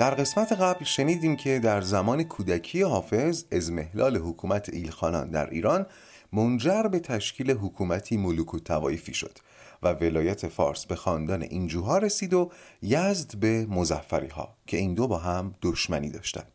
[0.00, 5.86] در قسمت قبل شنیدیم که در زمان کودکی حافظ ازمهلال حکومت ایلخانان در ایران
[6.32, 9.38] منجر به تشکیل حکومتی ملوک و توایفی شد
[9.82, 12.50] و ولایت فارس به خاندان اینجوها رسید و
[12.82, 16.52] یزد به مزفری ها که این دو با هم دشمنی داشتند.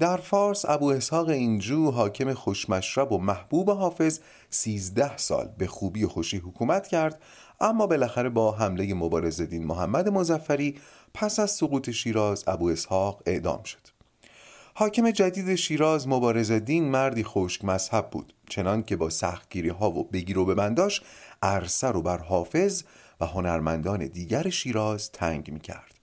[0.00, 6.08] در فارس ابو اسحاق اینجو حاکم خوشمشرب و محبوب حافظ سیزده سال به خوبی و
[6.08, 7.22] خوشی حکومت کرد
[7.60, 10.80] اما بالاخره با حمله مبارز دین محمد مزفری
[11.14, 13.88] پس از سقوط شیراز ابو اسحاق اعدام شد
[14.74, 20.04] حاکم جدید شیراز مبارز دین مردی خشک مذهب بود چنان که با سختگیری ها و
[20.04, 21.02] بگیر و ببنداش
[21.42, 22.82] عرصه رو بر حافظ
[23.20, 25.94] و هنرمندان دیگر شیراز تنگ می کرد.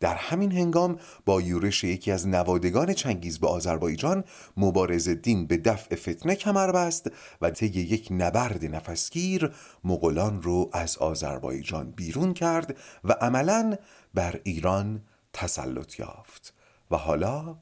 [0.00, 4.24] در همین هنگام با یورش یکی از نوادگان چنگیز به آذربایجان
[4.56, 9.50] مبارز دین به دفع فتنه کمر بست و طی یک نبرد نفسگیر
[9.84, 13.76] مغولان رو از آذربایجان بیرون کرد و عملا
[14.14, 16.54] بر ایران تسلط یافت
[16.90, 17.56] و حالا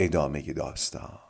[0.00, 1.27] ادامه داستان.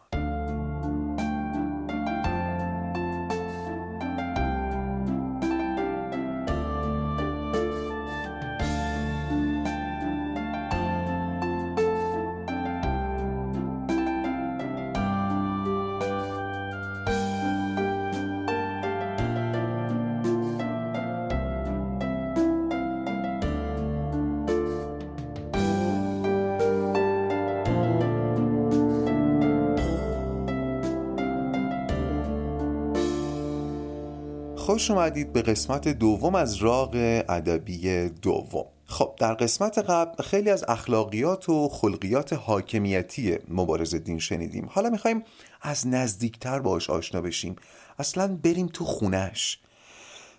[34.69, 38.65] خوش اومدید به قسمت دوم از راغ ادبی دوم.
[38.85, 44.69] خب در قسمت قبل خیلی از اخلاقیات و خلقیات حاکمیتی مبارز دین شنیدیم.
[44.71, 45.23] حالا می‌خوایم
[45.63, 47.57] از نزدیکتر باش آشنا بشیم.
[47.99, 49.59] اصلا بریم تو خونش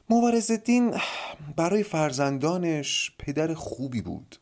[0.09, 0.93] مبارز دین
[1.55, 4.35] برای فرزندانش پدر خوبی بود.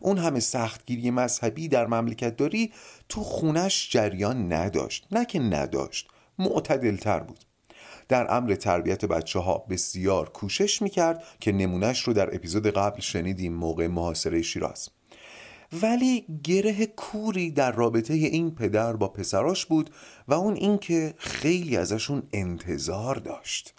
[0.00, 2.72] اون همه سختگیری مذهبی در مملکت داری
[3.08, 5.06] تو خونش جریان نداشت.
[5.12, 7.47] نه که نداشت معتدلتر بود.
[8.08, 13.52] در امر تربیت بچه ها بسیار کوشش می‌کرد که نمونهش رو در اپیزود قبل شنیدیم
[13.52, 14.88] موقع محاصره شیراز.
[15.82, 19.90] ولی گره کوری در رابطه این پدر با پسراش بود
[20.28, 23.74] و اون اینکه خیلی ازشون انتظار داشت.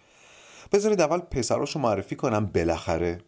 [0.72, 3.22] بذارید اول پسراش رو معرفی کنم بالاخره.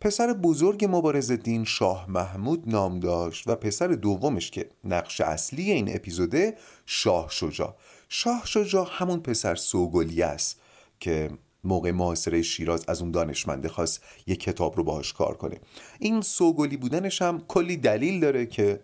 [0.00, 5.96] پسر بزرگ مبارز دین شاه محمود نام داشت و پسر دومش که نقش اصلی این
[5.96, 6.56] اپیزوده
[6.86, 7.74] شاه شجاع.
[8.08, 10.60] شاه شجاع همون پسر سوگلی است
[11.00, 11.30] که
[11.64, 15.60] موقع محاصره شیراز از اون دانشمنده خواست یک کتاب رو باهاش کار کنه.
[15.98, 18.80] این سوگلی بودنش هم کلی دلیل داره که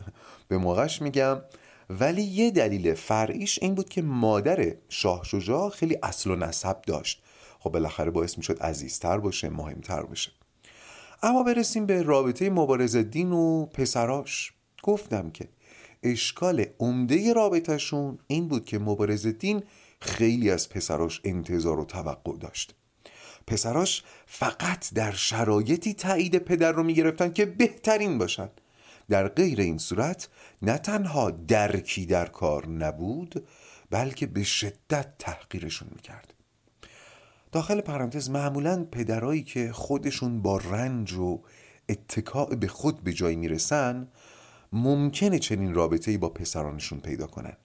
[0.48, 1.40] به موقعش میگم
[1.90, 7.22] ولی یه دلیل فرعیش این بود که مادر شاه شجاع خیلی اصل و نسب داشت.
[7.58, 10.30] خب بالاخره باعث می‌شد عزیزتر باشه مهمتر باشه.
[11.22, 14.52] اما برسیم به رابطه مبارز دین و پسراش.
[14.82, 15.48] گفتم که
[16.02, 19.62] اشکال عمده رابطهشون این بود که مبارز دین
[20.00, 22.74] خیلی از پسراش انتظار و توقع داشت.
[23.46, 28.48] پسراش فقط در شرایطی تایید پدر رو می‌گرفتن که بهترین باشن.
[29.08, 30.28] در غیر این صورت
[30.62, 33.46] نه تنها درکی در کار نبود
[33.90, 36.34] بلکه به شدت تحقیرشون می‌کرد.
[37.52, 41.40] داخل پرانتز معمولا پدرایی که خودشون با رنج و
[41.88, 44.08] اتکاع به خود به جای می‌رسن
[44.72, 47.56] ممکنه چنین رابطه ای با پسرانشون پیدا کنن.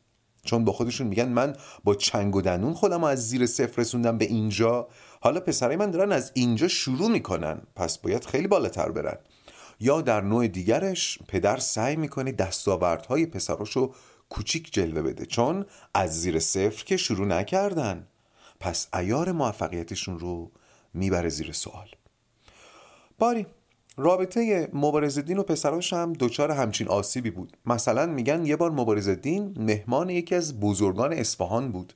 [0.43, 4.25] چون با خودشون میگن من با چنگ و دنون خودم از زیر صفر رسوندم به
[4.25, 4.87] اینجا.
[5.21, 7.61] حالا پسرای من دارن از اینجا شروع می‌کنن.
[7.75, 9.17] پس باید خیلی بالاتر برن.
[9.79, 13.93] یا در نوع دیگرش پدر سعی می‌کنه دستاوردهای پسراشو
[14.29, 15.25] کوچیک جلوه بده.
[15.25, 18.07] چون از زیر صفر که شروع نکردن.
[18.59, 20.51] پس ایار موفقیتشون رو
[20.93, 21.87] می‌بره زیر سوال.
[23.19, 23.45] باری
[23.97, 27.57] رابطه مبارزدین و پسراش هم دچار همچین آسیبی بود.
[27.65, 31.93] مثلا میگن یه بار مبارزدین مهمان یکی از بزرگان اصفهان بود.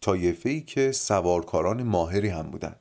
[0.00, 2.76] طایفه ای که سوارکاران ماهری هم بودن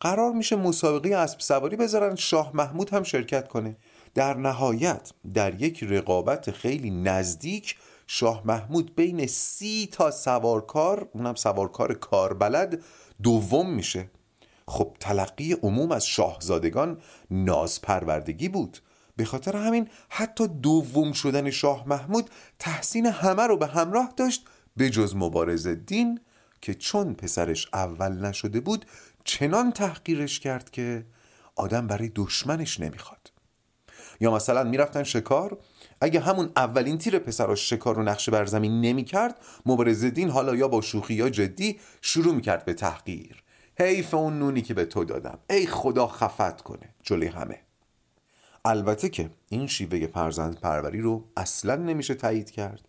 [0.00, 3.76] قرار میشه مسابقه اسب سواری بذارن شاه محمود هم شرکت کنه.
[4.14, 11.94] در نهایت در یک رقابت خیلی نزدیک شاه محمود بین سی تا سوارکار اونم سوارکار
[11.94, 12.82] کاربلد
[13.22, 14.10] دوم میشه.
[14.68, 16.98] خب تلقی عموم از شاهزادگان
[17.30, 18.78] نازپروردگی بود.
[19.16, 24.90] به خاطر همین حتی دوم شدن شاه محمود تحسین همه رو به همراه داشت به
[24.90, 26.20] جز مبارز دین
[26.62, 28.86] که چون پسرش اول نشده بود
[29.24, 31.06] چنان تحقیرش کرد که
[31.56, 33.32] آدم برای دشمنش نمی‌خواد.
[34.20, 35.58] یا مثلا می‌رفتن شکار
[36.00, 40.68] اگه همون اولین تیر پسراش شکار رو نقشه بر زمین نمی‌کرد مبارز دین حالا یا
[40.68, 43.42] با شوخی یا جدی شروع می‌کرد به تحقیر.
[43.80, 45.38] حیف اون نونی که به تو دادم.
[45.50, 46.94] ای خدا خفت کنه.
[47.02, 47.60] جلوی همه.
[48.64, 52.88] البته که این شیوه فرزند پروری رو اصلا نمیشه تایید کرد.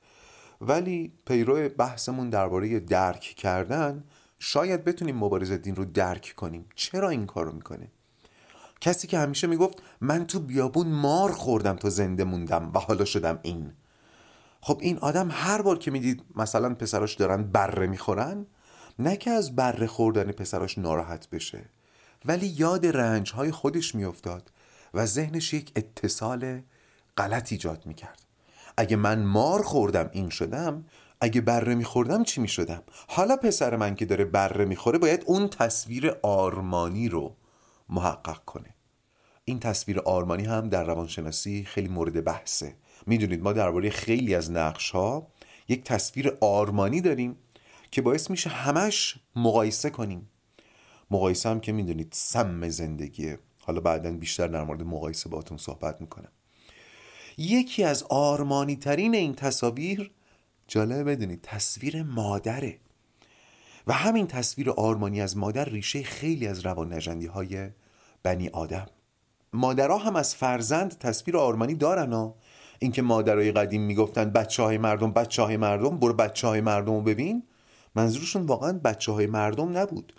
[0.62, 4.04] ولی پیرو بحثمون درباره درک کردن
[4.40, 6.66] شاید بتونیم مبارز دین رو درک کنیم.
[6.76, 7.88] چرا این کارو می‌کنه؟
[8.82, 13.40] کسی که همیشه می‌گفت من تو بیابون مار خوردم تا زنده موندم و حالا شدم
[13.42, 13.74] این.
[14.62, 18.46] خب این آدم هر بار که می‌دید مثلا پسراش دارن بره می‌خورن
[19.00, 21.66] نه که از بره خوردن پسراش ناراحت بشه
[22.25, 24.51] ولی یاد رنج های خودش میافتاد
[24.94, 26.62] و ذهنش یک اتصال
[27.18, 28.25] غلط ایجاد می‌کرد.
[28.78, 30.86] اگه من مار خوردم این شدم
[31.22, 36.16] اگه بره میخوردم چی می‌شدم؟ حالا پسر من که داره بره می‌خوره باید اون تصویر
[36.22, 37.36] آرمانی رو
[37.90, 38.75] محقق کنه.
[39.45, 42.75] این تصویر آرمانی هم در روانشناسی خیلی مورد بحثه.
[43.06, 45.28] می‌دونید ما درباره خیلی از نقش ها
[45.68, 47.36] یک تصویر آرمانی داریم.
[47.92, 50.30] که باعث میشه همش مقایسه کنیم.
[51.12, 56.32] مقایسه هم که می‌دونید سم زندگیه حالا بعدا بیشتر در مورد مقایسه باتون صحبت می‌کنم.
[57.38, 60.12] یکی از آرمانی ترین این تصاویر
[60.68, 62.80] جالب بدونید تصویر مادره.
[63.88, 67.70] و همین تصویر آرمانی از مادر ریشه خیلی از روان نجندی های
[68.24, 68.86] بنی آدم.
[69.54, 72.36] مادرها هم از فرزند تصویر آرمانی دارن ها.
[72.80, 77.02] اینکه مادرای قدیم می‌گفتن بچه های مردم بچه های مردم برو بچه های مردم رو
[77.02, 77.44] ببین.
[78.00, 80.13] منظورشون واقعا بچه های مردم نبود.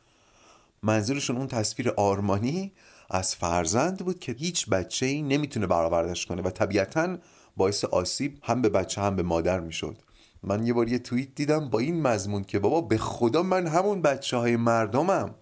[0.82, 2.72] منظورشون اون تصویر آرمانی
[3.10, 7.18] از فرزند بود که هیچ بچه ای نمی‌تونه برآوردش کنه و طبیعتا
[7.56, 9.96] باعث آسیب هم به بچه هم به مادر می‌شد.
[10.42, 14.02] من یه بار یه توییت دیدم با این مضمون که بابا به خدا من همون
[14.02, 15.34] بچه های مردمم.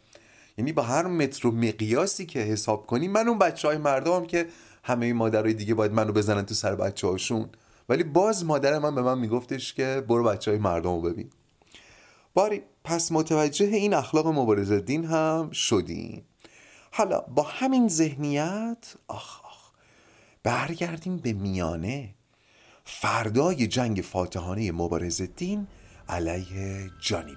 [0.58, 4.46] یعنی با هر متر و مقیاسی که حساب کنی من اون بچه های مردمم که
[4.84, 7.48] همه مادرای دیگه باید منو بزنن تو سر بچه هاشون
[7.88, 11.30] ولی باز مادر من به من میگفتش که برو بچه های مردم رو ببین.
[12.38, 16.24] باری پس متوجه این اخلاق مبارز دین هم شدیم.
[16.92, 19.70] حالا با همین ذهنیت آخ آخ
[20.42, 22.14] برگردیم به میانه.
[22.84, 25.66] فردای جنگ فاتحانه مبارز دین
[26.08, 27.36] علیه جانی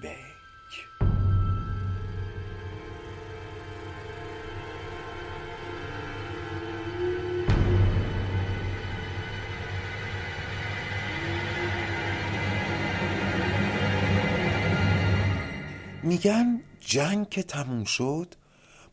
[16.12, 18.36] میگن جنگ که تموم شد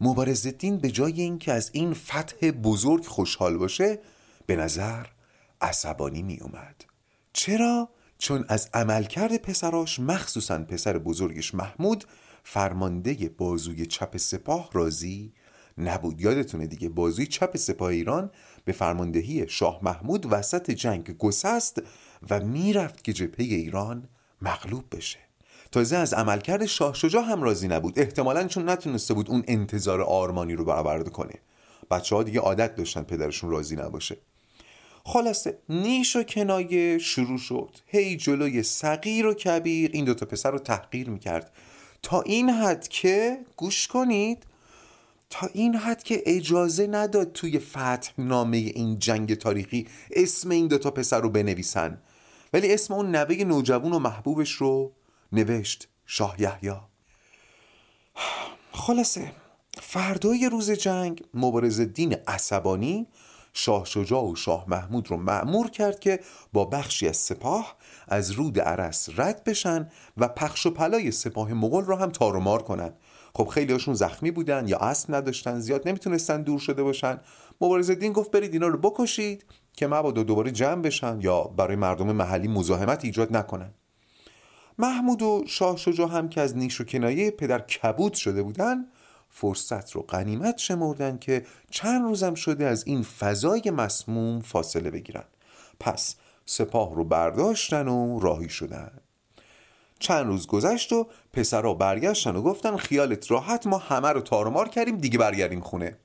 [0.01, 3.99] مبارز دین به جای اینکه از این فتح بزرگ خوشحال باشه
[4.47, 5.07] به نظر
[5.61, 6.85] عصبانی می اومد
[7.33, 7.89] چرا؟
[8.19, 12.05] چون از عملکرد پسراش مخصوصا پسر بزرگش محمود
[12.45, 15.33] فرمانده بازوی چپ سپاه راضی
[15.79, 16.21] نبود.
[16.21, 18.31] یادتونه دیگه بازوی چپ سپاه ایران
[18.65, 21.83] به فرماندهی شاه محمود وسط جنگ گسست
[22.31, 24.09] و می‌رفت که جبهه ایران
[24.43, 25.28] مغلوب بشه.
[25.73, 27.99] تازه از عملکرد شاه شجاع هم راضی نبود.
[27.99, 31.35] احتمالا چون نتونسته بود اون انتظار آرمانی رو برآورده کنه.
[31.91, 34.17] بچه ها دیگه عادت داشتن پدرشون راضی نباشه.
[35.05, 37.71] خلاصه نیش و کنایه شروع شد.
[37.87, 41.53] هی جلوی صغیر و کبیر این دوتا پسر رو تحقیر می‌کرد.
[42.03, 44.47] تا این حد که گوش کنید
[45.31, 50.91] تا این حد که اجازه نداد توی فتح نامه این جنگ تاریخی اسم این دوتا
[50.91, 51.99] پسر رو بنویسن.
[52.53, 54.93] ولی اسم اون نوه نوجوان و محبوبش رو
[55.33, 56.73] نوشت شاه یحیی.
[58.73, 59.33] خلاصه
[59.81, 63.07] فردای روز جنگ مبارز دین عصبانی
[63.53, 66.21] شاه شجاع و شاه محمود رو معمور کرد که
[66.53, 67.77] با بخشی از سپاه
[68.09, 72.41] از رود عرس رد بشن و پخش و پلای سپاه مغول رو هم تار و
[72.41, 72.93] مار کنن.
[73.35, 77.21] خب خیلی هاشون زخمی بودن یا اسب نداشتن زیاد نمی‌تونستن دور شده باشن.
[77.61, 79.45] مبارز دین گفت برید اینا رو بکشید
[79.77, 83.75] که مبادا دوباره جمع بشن یا برای مردم محلی مزاحمت ایجاد نکنن.
[84.79, 88.87] محمود و شاه شجاع هم که از نیش و کنایه پدر کبود شده بودن
[89.31, 95.25] فرصت رو قنیمت شمردن که چند روزم شده از این فضای مسموم فاصله بگیرن.
[95.81, 96.15] پس
[96.47, 98.91] سپاه رو برداشتن و راهی شدن.
[99.99, 104.97] چند روز گذشت و پسرها برگشتن و گفتن خیالت راحت ما همه رو تارمار کردیم
[104.97, 105.97] دیگه برگردیم خونه.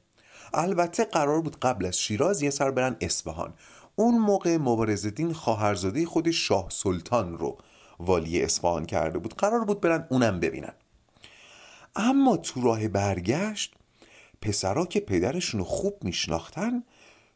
[0.53, 3.53] البته قرار بود قبل از شیراز یه سر برن اصفهان.
[3.96, 7.58] اون موقع مبارزدین خواهرزاده خود شاه سلطان رو
[8.00, 9.36] والی اصفهان کرده بود.
[9.36, 10.74] قرار بود برن اونم ببینن.
[11.96, 13.76] اما تو راه برگشت
[14.42, 16.84] پسرا که پدرشون رو خوب میشناختن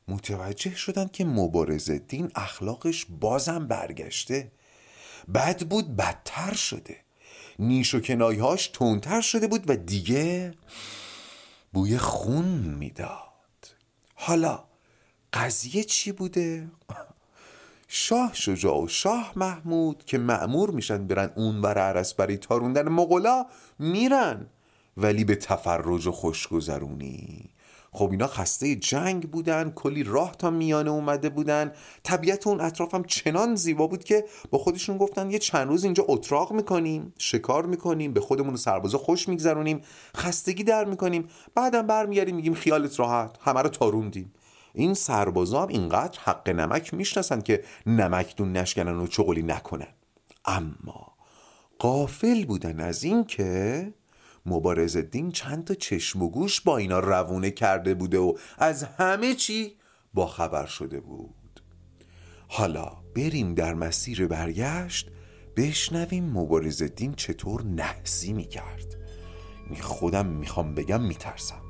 [0.07, 4.51] متوجه شدن که مبارز دین اخلاقش بازم برگشته.
[5.33, 6.97] بد بود بدتر شده.
[7.59, 10.53] نیش و کنایهاش تونتر شده بود و دیگه
[11.73, 13.75] بوی خون می‌داد.
[14.15, 14.63] حالا
[15.33, 16.67] قضیه چی بوده؟
[17.87, 23.45] شاه شجاع و شاه محمود که معمور میشن برن اون بر عرس برای تاروندن مغلا
[23.79, 24.47] میرن.
[24.97, 27.49] ولی به تفرج و خوشگذرونی.
[27.91, 31.71] خب اینا خسته جنگ بودن کلی راه تا میانه اومده بودن.
[32.03, 36.05] طبیعت اون اطراف هم چنان زیبا بود که با خودشون گفتن یه چند روز اینجا
[36.07, 39.81] اتراق می‌کنیم شکار می‌کنیم به خودمون و سربازا خوش میگذرونیم
[40.17, 41.27] خستگی در می‌کنیم.
[41.55, 44.33] بعدم برمیگردیم میگیم خیالت راحت همه رو تاروندیم.
[44.73, 49.93] این سربازا اینقدر حق نمک می‌شناسن که نمکدون نشکنن و چغلی نکنن.
[50.45, 51.13] اما
[51.79, 53.93] قافل بودن از این که
[54.45, 59.33] مبارز دین چند تا چشم و گوش با اینا روونه کرده بوده و از همه
[59.35, 59.75] چی
[60.13, 61.61] با خبر شده بود.
[62.47, 65.11] حالا بریم در مسیر برگشت
[65.55, 68.95] بشنویم مبارز دین چطور نحسی می‌کرد.
[69.69, 71.66] می خودم می‌خوام بگم میترسم.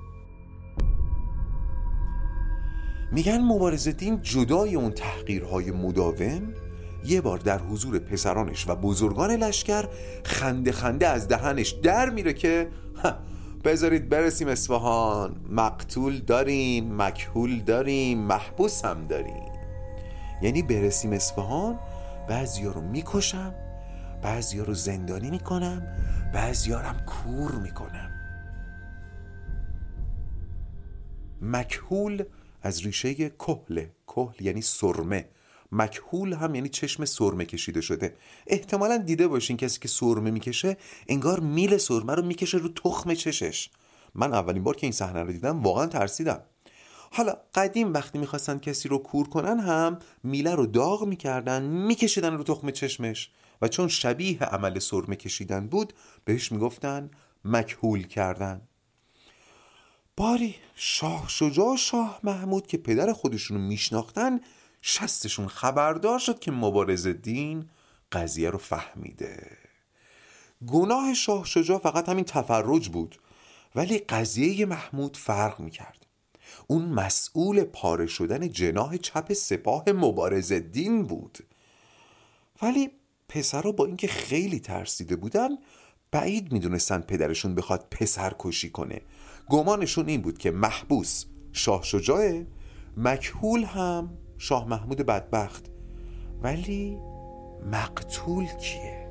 [3.11, 6.53] میگن مبارز دین جدای اون تحقیرهای مداوم؟
[7.05, 9.87] یه بار در حضور پسرانش و بزرگان لشکر
[10.23, 12.67] خنده خنده از دهنش در میره که
[13.63, 19.51] بذارید برسیم اصفهان مقتول داریم مکهول داریم محبوس هم داریم.
[20.41, 21.79] یعنی برسیم اصفهان
[22.29, 23.53] بعضیا رو می‌کشم
[24.21, 25.81] بعضیا رو زندانی می‌کنم
[26.33, 28.09] بعضیا هم کور می‌کنم.
[31.41, 32.23] مکهول
[32.67, 33.85] از ریشه کهل.
[34.07, 35.29] کهل یعنی سرمه.
[35.71, 38.15] مکهول هم یعنی چشم سرمه کشیده شده.
[38.47, 43.69] احتمالا دیده باشین کسی که سرمه می‌کشه انگار میل سرمه رو می‌کشه رو تخم چشش.
[44.15, 46.41] من اولین بار که این صحنه رو دیدم واقعا ترسیدم.
[47.11, 52.43] حالا قدیم وقتی می‌خواستن کسی رو کور کنن هم میله رو داغ می‌کردن میکشیدن رو
[52.43, 53.31] تخم چشمش.
[53.61, 55.93] و چون شبیه عمل سرمه کشیدن بود
[56.25, 57.09] بهش می‌گفتن
[57.45, 58.61] مکهول کردن.
[60.17, 64.39] باری شاه شجاع شاه محمود که پدر خودشونو میشناختن
[64.81, 67.69] شستشون خبردار شد که مبارز دین
[68.11, 69.57] قضیه رو فهمیده.
[70.67, 73.19] گناه شاه شجاع فقط همین تفرج بود
[73.75, 76.05] ولی قضیه محمود فرق می‌کرد.
[76.67, 81.37] اون مسئول پاره شدن جناه چپ سپاه مبارز دین بود.
[82.61, 82.91] ولی
[83.29, 85.49] پسرها با اینکه خیلی ترسیده بودن
[86.11, 89.01] بعید می‌دونستن پدرشون بخواد پسر کشی کنه.
[89.49, 92.47] گمانشون این بود که محبوس شاه شجاعه
[92.97, 95.65] مکهول هم شاه محمود بدبخت.
[96.41, 96.97] ولی
[97.71, 99.06] مقتول کیه؟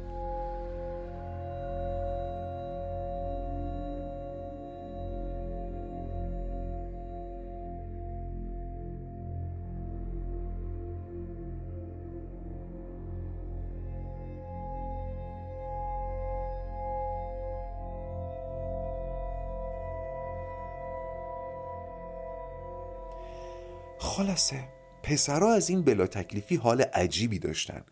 [24.36, 24.68] خلاصه
[25.02, 27.84] پسرا از این بلا تکلیفی حال عجیبی داشتن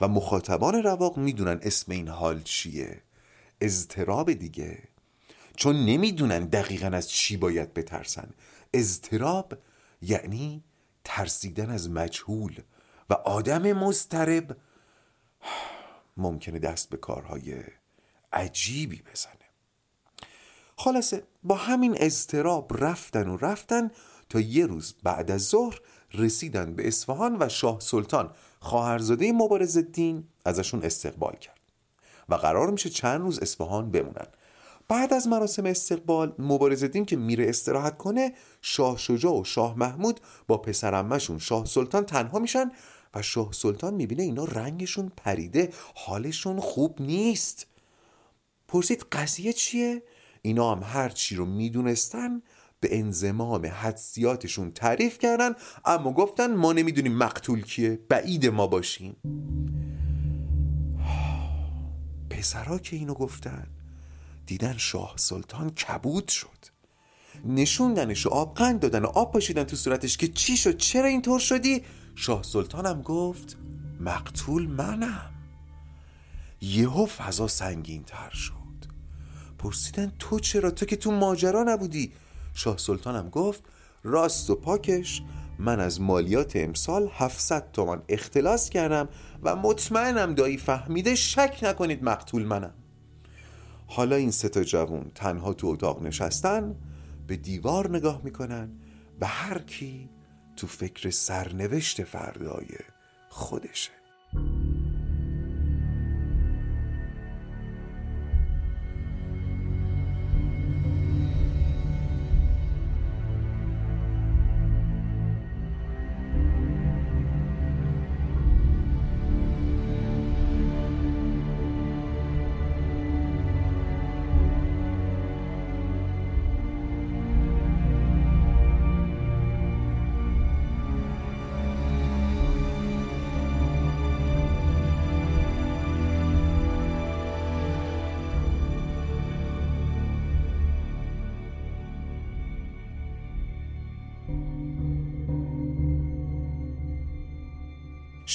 [0.00, 3.02] و مخاطبان رواق می‌دونن اسم این حال چیه.
[3.60, 4.82] اضطراب دیگه.
[5.56, 8.30] چون نمی‌دونن دقیقا از چی باید بترسن.
[8.74, 9.58] اضطراب
[10.02, 10.64] یعنی
[11.04, 12.60] ترسیدن از مجهول
[13.10, 14.56] و آدم مضطرب.
[16.16, 17.62] ممکنه دست به کارهای
[18.32, 19.34] عجیبی بزنه.
[20.76, 23.90] خلاصه با همین اضطراب رفتن و رفتن
[24.30, 25.80] تا یه روز بعد از ظهر
[26.14, 31.60] رسیدن به اصفهان و شاه سلطان خواهرزاده مبارز الدین ازشون استقبال کرد
[32.28, 34.26] و قرار میشه چند روز اصفهان بمونن
[34.88, 40.20] بعد از مراسم استقبال مبارز الدین که میره استراحت کنه شاه شجاع و شاه محمود
[40.46, 42.70] با پسرمشون شاه سلطان تنها میشن
[43.14, 47.66] و شاه سلطان می‌بینه اینا رنگشون پریده حالشون خوب نیست
[48.68, 50.02] پرسید قضیه چیه؟
[50.42, 52.42] اینا هم هر چی رو می‌دونستن
[52.80, 55.52] به انزمام حدسیاتشون تعریف کردن
[55.84, 59.16] اما گفتن ما نمی‌دونیم مقتول کیه بعید ما باشیم.
[62.30, 63.66] پسرا که اینو گفتن
[64.46, 66.48] دیدن شاه سلطان کبود شد.
[67.44, 71.40] نشوندنش و آب قند دادن و آب پاشیدن تو صورتش که چی شد چرا اینطور
[71.40, 71.82] شدی؟
[72.14, 73.56] شاه سلطانم گفت
[74.00, 75.30] مقتول منم.
[76.60, 78.54] یهو فضا سنگین تر شد.
[79.58, 82.12] پرسیدن تو چرا؟ تو که تو ماجرا نبودی.
[82.54, 83.62] شاه سلطانم گفت
[84.02, 85.22] راست و پاکش
[85.58, 89.08] من از مالیات امسال 700 تومان اختلاس کردم
[89.42, 92.74] و مطمئنم دایی فهمیده شک نکنید مقتول منم.
[93.86, 96.76] حالا این سه تا جوون تنها تو اتاق نشستن
[97.26, 98.70] به دیوار نگاه می‌کنن
[99.20, 100.08] و هر کی
[100.56, 102.68] تو فکر سرنوشت فردای
[103.28, 103.90] خودشه.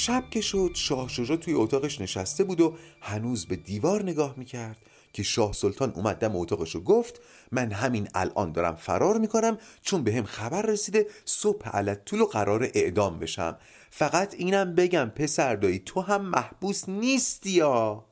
[0.05, 4.77] شب که شد شاه شجا توی اتاقش نشسته بود و هنوز به دیوار نگاه می‌کرد
[5.13, 7.21] که شاه سلطان اومد دم اتاقش و گفت
[7.51, 12.25] من همین الان دارم فرار می‌کنم چون به هم خبر رسیده صبح علت طول و
[12.25, 13.57] قرار اعدام بشم.
[13.89, 18.05] فقط اینم بگم پسر دایی تو هم محبوس نیستی یا؟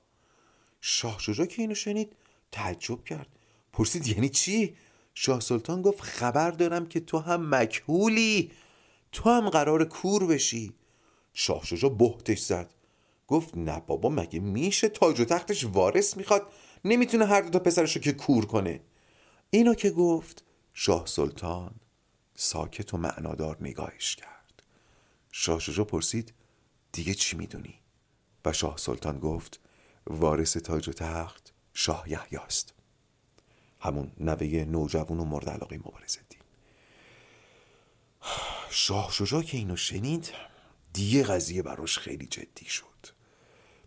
[0.82, 2.16] شاه شجا که اینو شنید
[2.52, 3.28] تعجب کرد.
[3.74, 4.76] پرسید یعنی چی؟
[5.14, 8.52] شاه سلطان گفت خبر دارم که تو هم مکهولی
[9.12, 10.74] تو هم قرار کور بشی.
[11.34, 12.74] شاه شجا بهتش زد.
[13.28, 16.48] گفت نه بابا مگه میشه تاج و تختش وارث می‌خواد؟
[16.86, 18.82] نمی‌تونه هر دو تا پسرشو که کور کنه.
[19.50, 21.76] اینو که گفت شاه سلطان
[22.36, 24.64] ساکت و معنادار نگاهش کرد.
[25.32, 26.34] شاه شجا پرسید
[26.92, 27.80] دیگه چی می‌دونی؟
[28.46, 29.60] و شاه سلطان گفت
[30.08, 32.74] وارث تاج و تخت شاه یحیاست
[33.80, 36.42] همون نوه نوجوان و مورد علاقه دین
[38.70, 40.32] شاه شجا که اینو شنید
[40.94, 42.86] دیگه قضیه براش خیلی جدی شد.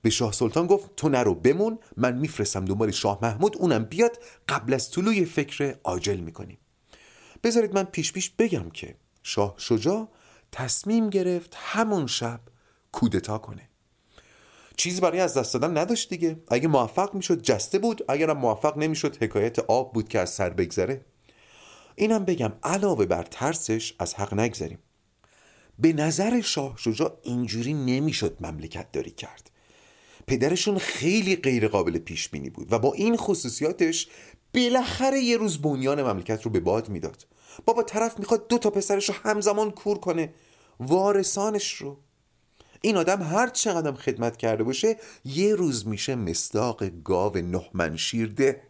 [0.02, 4.74] به شاه سلطان گفت تو نرو بمون من میفرستم دنبال شاه محمود اونم بیاد قبل
[4.74, 6.58] از طلوع فکر عاجل می‌کنیم.
[7.44, 10.08] بذارید من پیش پیش بگم که شاه شجاع
[10.52, 12.40] تصمیم گرفت همون شب
[12.92, 13.68] کودتا کنه.
[14.76, 16.42] چیزی برای از دست دادن نداشت دیگه.
[16.48, 21.04] اگه موفق می‌شد جسته بود اگرم موفق نمی‌شد حکایت آب بود که از سر بگذره.
[21.94, 24.78] اینم بگم علاوه بر ترسش از حق نگذریم.
[25.78, 29.50] به نظر شاه شجاع اینجوری نمی‌شد مملکت داری کرد.
[30.26, 34.08] پدرشون خیلی غیر قابل پیش بینی بود و با این خصوصیاتش
[34.54, 37.26] بالاخره یه روز بنیان مملکت رو به باد می‌داد.
[37.64, 40.34] بابا طرف می‌خواد دو تا پسرش رو همزمان کور کنه.
[40.80, 41.96] وارثانش رو.
[42.80, 48.62] این آدم هر چقدر خدمت کرده باشه یه روز میشه مستاق گاو نه شیرده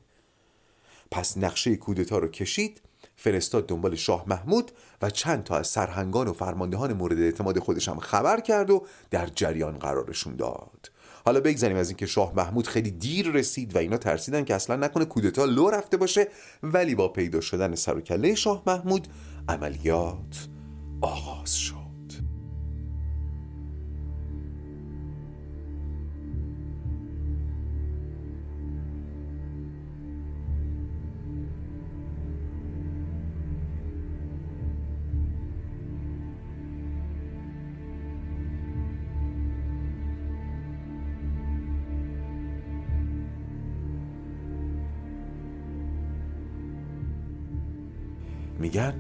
[1.11, 2.83] پس نقشه کودتا رو کشید
[3.17, 7.99] فرستاد دنبال شاه محمود و چند تا از سرهنگان و فرماندهان مورد اعتماد خودش هم
[7.99, 10.91] خبر کرد و در جریان قرارشون داد.
[11.25, 15.05] حالا بگذاریم از اینکه شاه محمود خیلی دیر رسید و اینا ترسیدن که اصلا نکنه
[15.05, 16.29] کودتا لو رفته باشه
[16.63, 19.09] ولی با پیدا شدن سر و کله شاه محمود
[19.49, 20.49] عملیات
[21.01, 21.76] آغاز شد.
[48.67, 48.95] میگن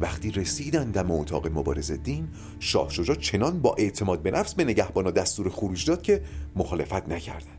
[0.00, 2.28] وقتی رسیدن دم اتاق مبارز دین
[2.60, 6.22] شاه شجاع چنان با اعتماد به نفس به نگهبانا دستور خروج داد که
[6.56, 7.56] مخالفت نکردن.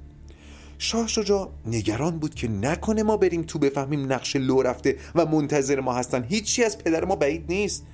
[0.78, 5.80] شاه شجاع نگران بود که نکنه ما بریم تو بفهمیم نقش لو رفته و منتظر
[5.80, 6.24] ما هستن.
[6.24, 7.86] هیچی از پدر ما بعید نیست.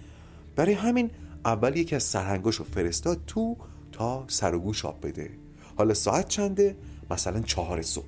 [0.56, 1.12] برای همین
[1.45, 3.58] اول یکی از سرهنگاش رو فرستاد تو
[3.91, 5.30] تا سر و گوش آب بده.
[5.78, 6.76] حالا ساعت چنده؟
[7.12, 8.06] مثلا چهار صبح.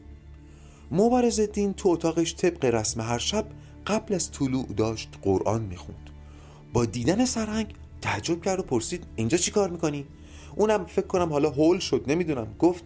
[0.92, 3.46] مبارز دین تو اتاقش طبق رسم هر شب
[3.88, 6.10] قبل از طلوع داشت قرآن می‌خوند.
[6.74, 10.06] با دیدن سرهنگ تعجب کرد و پرسید اینجا چی کار می‌کنی؟
[10.56, 12.48] اونم فکر کنم حالا هول شد نمی‌دونم.
[12.60, 12.84] گفت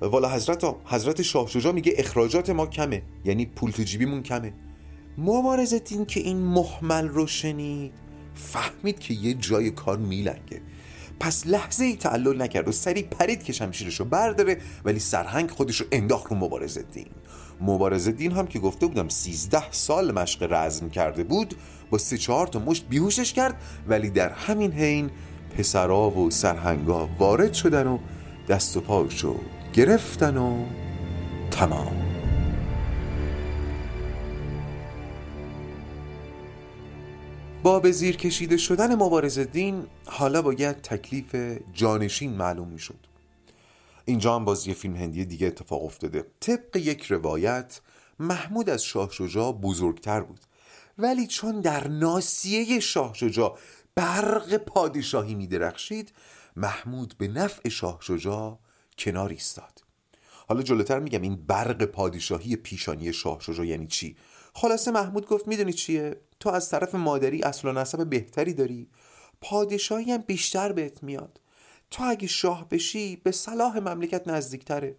[0.00, 4.52] والا حضرت حضرت شاه شجا میگه اخراجات ما کمه یعنی پول تو جیبیمون کمه.
[5.18, 7.92] مبارزت این که این محمل رو شنید
[8.34, 10.62] فهمید که یه جای کار میلنگه.
[11.20, 15.80] پس لحظه ای تعلل نکرد و سری پرید که شمشیرش رو برداره ولی سرهنگ خودش
[15.80, 17.06] رو انداخت رو مبارزه دین.
[17.60, 21.54] مبارزه دین هم که گفته بودم سیزده سال مشق رزم کرده بود
[21.90, 25.10] با سه چهار تا مشت بیهوشش کرد ولی در همین حین
[25.58, 27.98] پسرا و سرهنگا وارد شدن و
[28.48, 29.36] دست و پاشو
[29.74, 30.64] گرفتن و
[31.50, 32.19] تمام.
[37.62, 43.06] با به زیر کشیده شدن مبارز دین حالا باید تکلیف جانشین معلوم می شد
[44.04, 46.26] اینجا هم باز یه فیلم هندی دیگه اتفاق افتاده.
[46.40, 47.80] طبق یک روایت
[48.18, 50.40] محمود از شاه شجاع بزرگتر بود.
[50.98, 53.58] ولی چون در ناسیه شاه شجاع
[53.94, 56.12] برق پادشاهی می درخشید
[56.56, 58.58] محمود به نفع شاه شجاع
[58.98, 59.84] کنار ایستاد.
[60.48, 64.16] حالا جلوتر میگم این برق پادشاهی پیشانی شاه شجاع یعنی چی؟
[64.54, 68.88] خلاصه محمود گفت می‌دونی چیه؟ تو از طرف مادری اصل و نسب بهتری داری.
[69.40, 71.40] پادشاهی هم بیشتر بهت میاد.
[71.90, 74.96] تو اگه شاه بشی به صلاح مملکت نزدیکتره.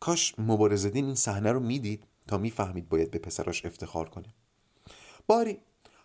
[0.00, 4.34] کاش مبارزدین این صحنه رو می‌دید تا می‌فهمید باید به پسراش افتخار کنه.
[5.26, 5.58] باری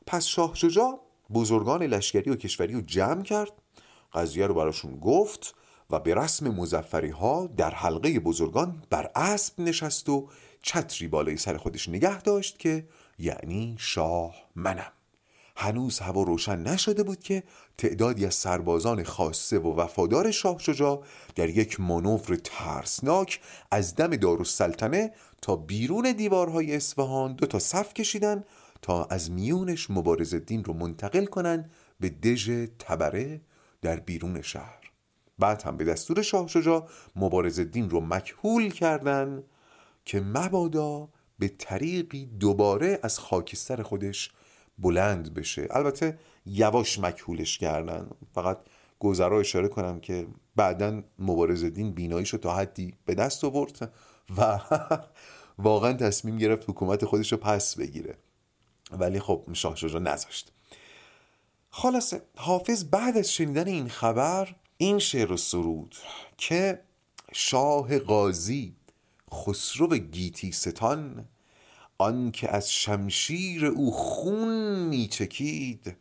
[0.05, 1.01] پس شاه شجاع
[1.33, 3.51] بزرگان لشکری و کشوری رو جمع کرد.
[4.13, 5.55] قضیه رو براشون گفت
[5.89, 10.29] و به رسم مزفری ها در حلقه بزرگان بر اسب نشست و
[10.61, 12.87] چتری بالای سر خودش نگه داشت که
[13.19, 14.91] یعنی شاه منم.
[15.59, 17.43] هنوز هوا روشن نشده بود که
[17.77, 21.03] تعدادی از سربازان خاصه و وفادار شاه شجاع
[21.35, 23.41] در یک مانور ترسناک
[23.71, 28.43] از دم دارالسلطنه تا بیرون دیوارهای اصفهان دو تا صف کشیدن
[28.81, 33.41] تا از میونش مبارز دین رو منتقل کنن به دژ تبره
[33.81, 34.91] در بیرون شهر.
[35.39, 39.43] بعد هم به دستور شاه شجاع مبارز دین رو مکهول کردن
[40.07, 44.31] که مبادا به طریقی دوباره از خاکستر خودش
[44.77, 45.67] بلند بشه.
[45.71, 48.09] البته یواش مکهولش کردن.
[48.35, 48.57] فقط
[48.99, 53.93] گذرا اشاره کنم که بعدا مبارز دین بیناییش رو تا حدی به دست آورد
[54.37, 54.59] و
[55.57, 58.17] واقعا تصمیم گرفت حکومت خودش رو پس بگیره.
[58.91, 60.51] ولی خب شاه شجاع نذاشت.
[61.69, 65.95] خلاصه حافظ بعد از شنیدن این خبر این شعر و سرود
[66.37, 66.81] که
[67.33, 68.76] شاه قاضی
[69.33, 71.27] خسرو گیتی ستان
[71.97, 75.97] آن که از شمشیر او خون میچکید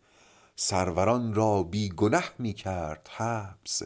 [0.57, 3.83] سروران را بی گنه می کرد حبس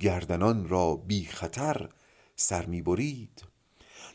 [0.00, 1.88] گردنان را بی خطر
[2.36, 3.42] سر می برید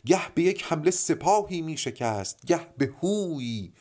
[0.06, 3.72] گه به یک حمله سپاهی می شکست گه به هوی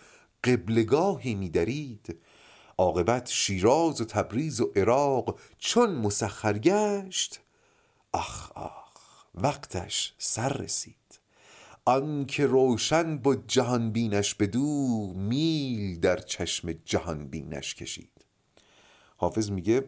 [0.43, 2.19] قبلگاهی می درید
[2.77, 7.39] عاقبت شیراز و تبریز و عراق چون مسخر گشت
[8.11, 8.84] آخ آخ.
[9.35, 10.95] وقتش سر رسید.
[11.85, 18.25] آن که روشن بود جهان بینش بدو میل در چشم جهان بینش کشید.
[19.17, 19.83] حافظ میگه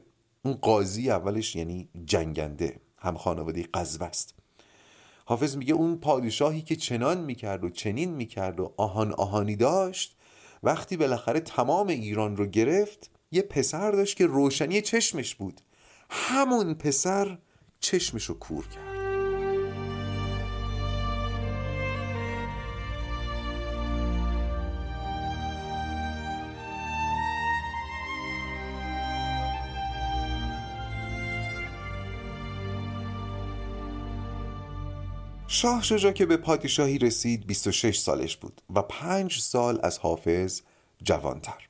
[0.45, 4.33] اون قاضی اولش یعنی جنگنده هم خانواده قذب است.
[5.25, 10.17] حافظ میگه اون پادشاهی که چنان می‌کرد و چنین می‌کرد و آهان آهانی داشت
[10.63, 15.61] وقتی بالاخره تمام ایران رو گرفت یه پسر داشت که روشنی چشمش بود.
[16.09, 17.37] همون پسر
[17.79, 18.96] چشمش رو کور کرد.
[35.57, 40.61] شاه شجا که به پادشاهی رسید 26 سالش بود و پنج سال از حافظ
[41.03, 41.67] جوانتر.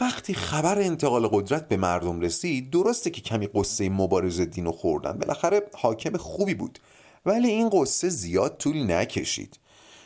[0.00, 5.12] وقتی خبر انتقال قدرت به مردم رسید درسته که کمی قصه مبارز دینو خوردن.
[5.12, 6.78] بالاخره حاکم خوبی بود
[7.26, 9.58] ولی این قصه زیاد طول نکشید.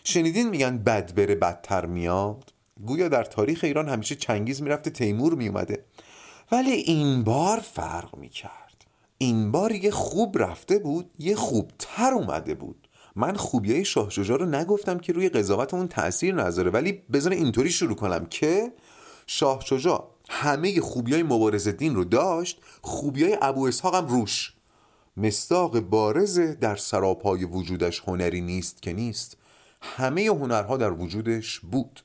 [0.05, 2.53] شنیدین میگن بد بره بدتر میاد؟
[2.87, 5.85] گویا در تاریخ ایران همیشه چنگیز می‌رفته تیمور میومده.
[6.53, 8.85] ولی این بار فرق می‌کرد.
[9.19, 12.88] این بار یه خوب رفته بود یه خوبتر اومده بود.
[13.19, 17.71] من خوبیای شاه شجاع رو نگفتم که روی قضاوت اون تاثیر نذاره ولی بذار اینطوری
[17.71, 18.73] شروع کنم که
[19.27, 24.53] شاه شجاع همه خوبیای مبارز دین رو داشت خوبیای ابو اسحاق هم روش.
[25.17, 29.37] مستاق بارز در سراپای وجودش هنری نیست که نیست.
[29.83, 32.01] همه هنرها در وجودش بود.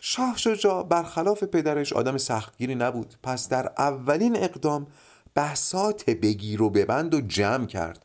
[0.00, 3.14] شاه شجاع برخلاف پدرش آدم سختگیری نبود.
[3.22, 4.86] پس در اولین اقدام
[5.34, 8.04] بحثات بگیر و ببند و جمع کرد.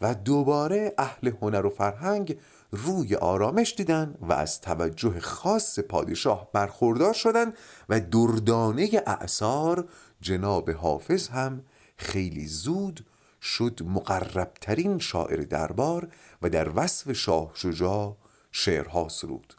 [0.00, 2.38] و دوباره اهل هنر و فرهنگ
[2.70, 7.56] روی آرامش دیدن و از توجه خاص پادشاه برخوردار شدند
[7.88, 9.88] و دردانه اعثار
[10.20, 11.62] جناب حافظ هم
[11.96, 13.06] خیلی زود
[13.42, 16.08] شد مقربترین شاعر دربار
[16.42, 18.16] و در وصف شاه شجاع
[18.52, 19.54] شعرها سرود.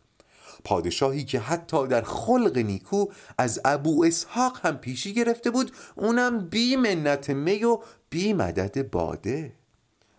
[0.64, 3.06] پادشاهی که حتی در خلق نیکو
[3.38, 9.54] از ابو اسحاق هم پیشی گرفته بود اونم بی منت می و بی مدد باده.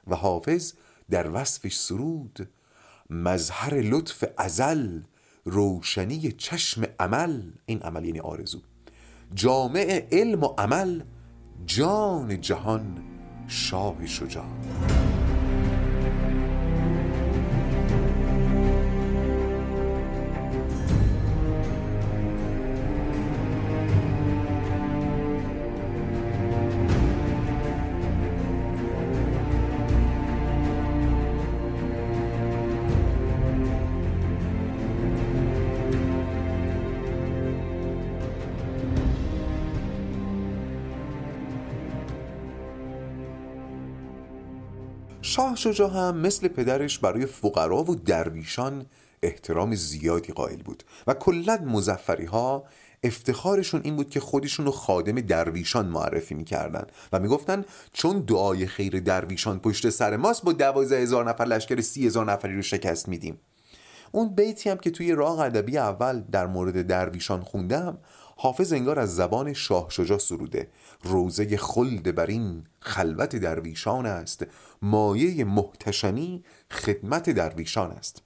[0.06, 0.72] و حافظ
[1.10, 2.48] در وصفش سرود
[3.10, 5.00] مظهر لطف ازل
[5.44, 7.42] روشنی چشم عمل.
[7.66, 8.60] این عمل یعنی آرزو.
[9.34, 11.02] جامع علم و عمل
[11.66, 13.04] جان جهان
[13.48, 14.46] شاه شجاع.
[45.22, 48.86] شاه شجاع هم مثل پدرش برای فقرا و درویشان
[49.22, 52.64] احترام زیادی قائل بود و کلا مزفری ها
[53.04, 59.00] افتخارشون این بود که خودشون رو خادم درویشان معرفی می‌کردن و می‌گفتن چون دعای خیر
[59.00, 63.40] درویشان پشت سر ماست با دوازه هزار نفر لشکر سی هزار نفری رو شکست میدیم.
[64.12, 67.98] اون بیتی هم که توی راه ادبی اول در مورد درویشان خوندم
[68.38, 70.68] حافظ انگار از زبان شاه شجا سروده.
[71.02, 74.46] روزه خلد بر این خلوت درویشان است.
[74.82, 78.22] مایه محتشمی خدمت درویشان است.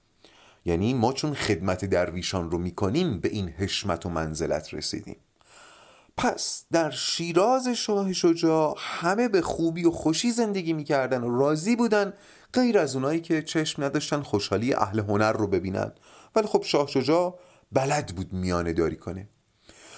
[0.65, 5.17] یعنی ما چون خدمت درویشان رو می‌کنیم به این حشمت و منزلت رسیدیم.
[6.17, 12.13] پس در شیراز شاه شجاع همه به خوبی و خوشی زندگی می‌کردن و راضی بودن
[12.53, 15.91] غیر از اونایی که چشم نداشتن خوشحالی اهل هنر رو ببینن.
[16.35, 17.39] ولی خب شاه شجاع
[17.71, 19.27] بلد بود میانه داری کنه.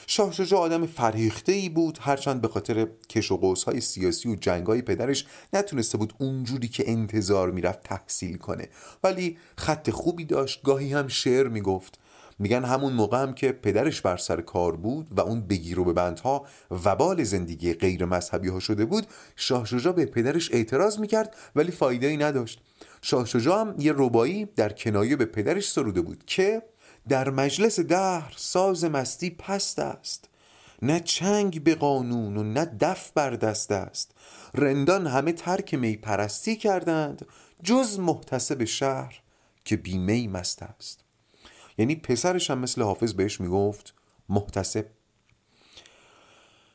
[0.08, 4.36] شاه شجاع آدم فرهیخته ای بود هرچند به خاطر کش و قوس های سیاسی و
[4.36, 8.70] جنگ های پدرش نتونسته بود اونجوری که انتظار می‌رفت تحصیل کنه.
[9.04, 12.00] ولی خط خوبی داشت گاهی هم شعر می‌گفت.
[12.40, 16.46] میگن همون موقع هم که پدرش بر سر کار بود و اون بگیر و بندها
[16.86, 22.08] وبال زندگی غیر مذهبی ها شده بود شاه شجاع به پدرش اعتراض می‌کرد ولی فایده
[22.08, 22.62] ای نداشت.
[23.02, 26.62] شاه شجاع هم یه ربایی در کنایه به پدرش سروده بود که
[27.10, 30.30] در مجلس دهر ساز مستی پست است.
[30.82, 34.12] نه چنگ به قانون و نه دف بر دست است.
[34.54, 37.26] رندان همه ترک می پرستی کردند
[37.64, 39.20] جز محتسب شهر
[39.66, 41.00] که بیمی مست است.
[41.78, 43.94] یعنی پسرش هم مثل حافظ بهش می‌گفت
[44.30, 44.86] محتسب.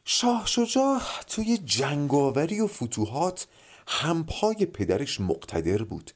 [0.04, 3.46] شاه شجاع توی جنگاوری و فتوحات
[3.86, 6.10] همپای پدرش مقتدر بود.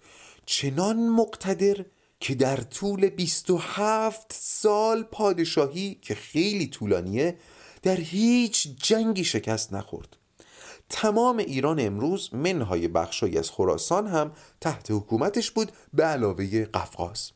[0.47, 1.85] چنان مقتدر
[2.23, 7.37] که در طول 27 سال پادشاهی که خیلی طولانیه
[7.83, 10.17] در هیچ جنگی شکست نخورد.
[10.89, 17.31] تمام ایران امروز منهای بخشایی از خراسان هم تحت حکومتش بود به علاوه قفقاز.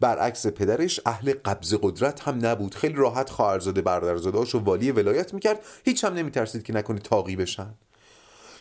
[0.00, 2.74] برعکس پدرش اهل قبض قدرت هم نبود.
[2.74, 5.60] خیلی راحت خواهرزاده برادرزادهاش و والی ولایت می‌کرد.
[5.84, 7.74] هیچ هم نمیترسید که نکنه تاقی بشن.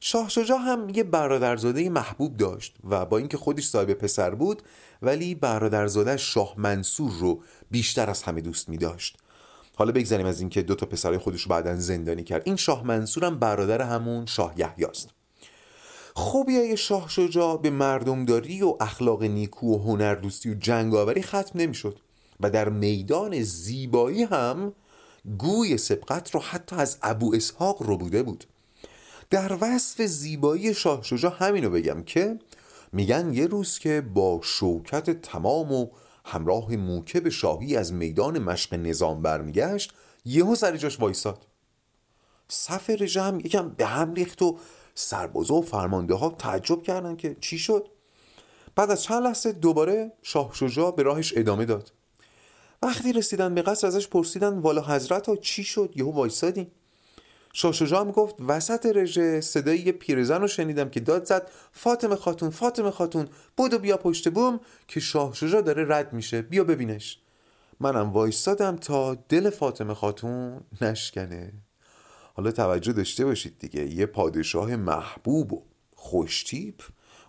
[0.07, 4.61] شاه شجاع هم یه برادرزاده محبوب داشت و با اینکه خودش صاحب پسر بود
[5.01, 7.41] ولی برادرزاده شاه منصور رو
[7.71, 9.17] بیشتر از همه دوست می داشت
[9.75, 12.41] حالا بگذاریم از اینکه دو تا پسرای خودش رو بعدا زندانی کرد.
[12.45, 15.09] این شاه منصور هم برادر همون شاه یحیاست.
[16.15, 21.99] خوبیای شاه شجاع به مردمداری و اخلاق نیکو و هنردوستی و جنگاوری ختم نمی‌شد
[22.39, 24.73] و در میدان زیبایی هم
[25.37, 28.45] گوی سبقت رو حتی از ابو اسحاق رو بوده بود.
[29.29, 32.39] در وصف زیبایی شاه شجاع همینو بگم که
[32.91, 35.87] میگن یه روز که با شوکت تمام و
[36.25, 39.93] همراه موکب شاهی از میدان مشق نظام برمیگشت
[40.25, 41.45] یهو سر جاش وایساد.
[42.47, 44.57] صف رژه یکم به هم ریخت و
[44.95, 47.87] سربازا و فرمانده ها تعجب کردن که چی شد.
[48.75, 51.91] بعد از چند لحظه دوباره شاه شجاع به راهش ادامه داد.
[52.81, 56.71] وقتی رسیدن به قصر ازش پرسیدن والا حضرت ها چی شد یهو وایسادی
[57.57, 62.15] شاه شجاع هم گفت وسط رژه صدای یه پیرزن رو شنیدم که داد زد فاطمه
[62.15, 67.19] خاتون فاطمه خاتون بودو بیا پشت بوم که شاه شجاع داره رد میشه بیا ببینش.
[67.79, 71.53] منم وایستادم تا دل فاطمه خاتون نشکنه.
[72.33, 75.63] حالا توجه داشته باشید دیگه یه پادشاه محبوب و
[75.95, 76.81] خوشتیپ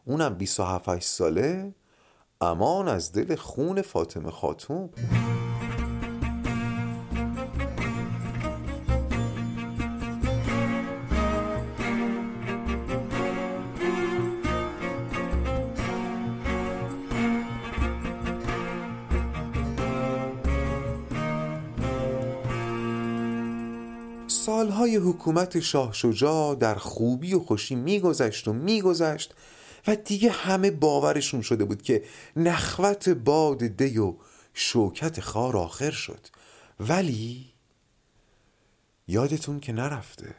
[0.05, 1.75] اونم 27 ساله
[2.41, 4.91] امان از دل خون فاطمه خاتون.
[24.97, 29.35] حکومت شاه شجاع در خوبی و خوشی میگذشت و میگذشت
[29.87, 32.05] و دیگه همه باورشون شده بود که
[32.37, 34.15] نخوت باد دی و
[34.55, 36.27] شوکت خار آخر شد.
[36.81, 37.53] ولی
[39.09, 40.35] یادتون که نرفته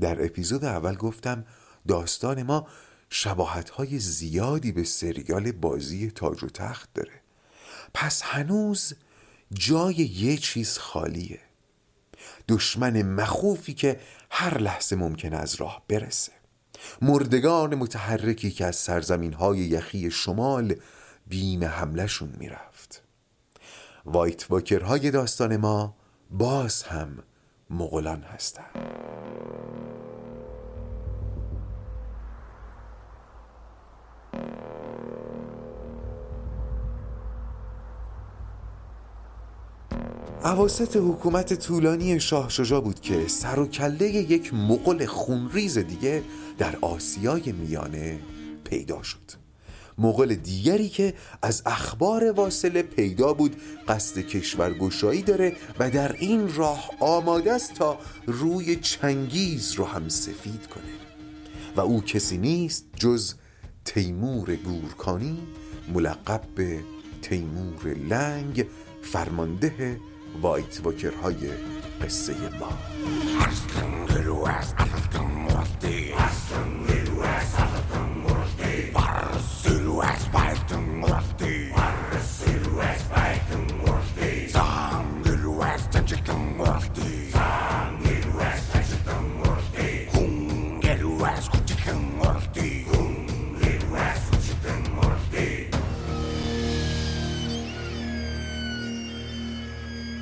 [0.00, 1.46] در اپیزود اول گفتم
[1.88, 2.66] داستان ما
[3.10, 7.20] شباهت های زیادی به سریال بازی تاج و تخت داره.
[7.94, 8.94] پس هنوز
[9.52, 11.40] جای یه چیز خالیه.
[12.48, 16.32] دشمن مخوفی که هر لحظه ممکن از راه برسه.
[17.02, 20.74] مردگان متحرکی که از سرزمین های یخی شمال
[21.26, 23.02] بیم حملشون می‌رفت.
[24.04, 25.96] وایت واکرهای داستان ما
[26.30, 27.18] باز هم
[27.70, 28.98] مغولان هستند.
[40.44, 46.22] عواست حکومت طولانی شاه شجا بود که سر و کله یک مغل خونریز دیگه
[46.58, 48.18] در آسیای میانه
[48.64, 49.18] پیدا شد.
[49.98, 53.56] مغل دیگری که از اخبار واصله پیدا بود
[53.88, 60.66] قصد کشورگشایی داره و در این راه آماده است تا روی چنگیز رو هم سفید
[60.66, 60.84] کنه.
[61.76, 63.34] و او کسی نیست جز
[63.84, 65.38] تیمور گورکانی
[65.94, 66.80] ملقب به
[67.22, 68.66] تیمور لنگ
[69.02, 70.00] فرمانده
[70.41, 70.81] وایت
[71.23, 71.49] های
[72.01, 72.69] قصه ما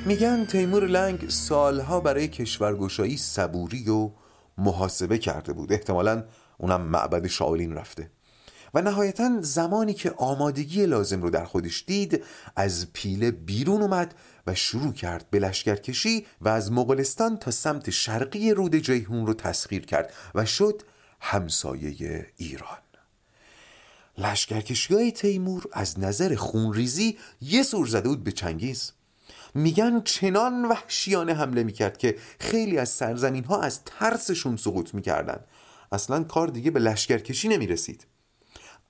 [0.07, 4.11] میگن تیمور لنگ سالها برای کشورگشایی صبوری و
[4.57, 5.73] محاسبه کرده بود.
[5.73, 6.23] احتمالا
[6.57, 8.11] اونم معبد شاولین رفته.
[8.73, 12.23] و نهایتا زمانی که آمادگی لازم رو در خودش دید
[12.55, 14.15] از پیله بیرون اومد
[14.47, 19.85] و شروع کرد به لشکرکشی و از مغولستان تا سمت شرقی رود جیهون رو تسخیر
[19.85, 20.81] کرد و شد
[21.19, 22.77] همسایه ایران.
[24.17, 28.91] لشکرکشی های تیمور از نظر خونریزی یه سور زده بود به چنگیز.
[29.53, 35.39] میگن چنان وحشیانه حمله می‌کرد که خیلی از سرزمین ها از ترسشون سقوط می‌کردن
[35.91, 38.07] اصلا کار دیگه به لشکرکشی نمی‌رسید.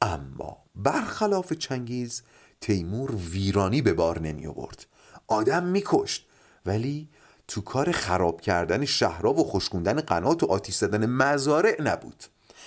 [0.02, 2.24] اما برخلاف چنگیز
[2.62, 4.48] تیمور ویرانی به بار نمی
[5.28, 6.28] آدم میکشت.
[6.66, 7.10] ولی
[7.48, 12.24] تو کار خراب کردن شهرها و خشکوندن قنات و آتیش زدن مزارع نبود.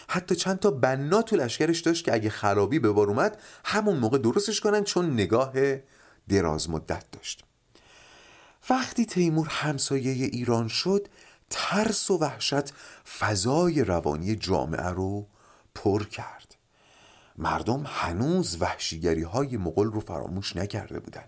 [0.08, 4.18] حتی چند تا بنا تو لشکرش داشت که اگه خرابی به بار اومد همون موقع
[4.18, 5.52] درستش کنن چون نگاه
[6.28, 7.44] دراز مدت داشت.
[8.70, 11.08] وقتی تیمور همسایه ایران شد
[11.50, 12.72] ترس و وحشت
[13.18, 15.26] فضای روانی جامعه رو
[15.74, 16.56] پر کرد.
[17.38, 21.24] مردم هنوز وحشیگری های مغل رو فراموش نکرده بودن.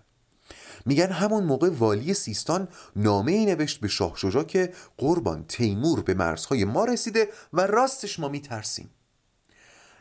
[0.85, 6.13] میگن همون موقع والی سیستان نامه ای نوشت به شاه شجا که قربان تیمور به
[6.13, 8.89] مرزهای ما رسیده و راستش ما میترسیم.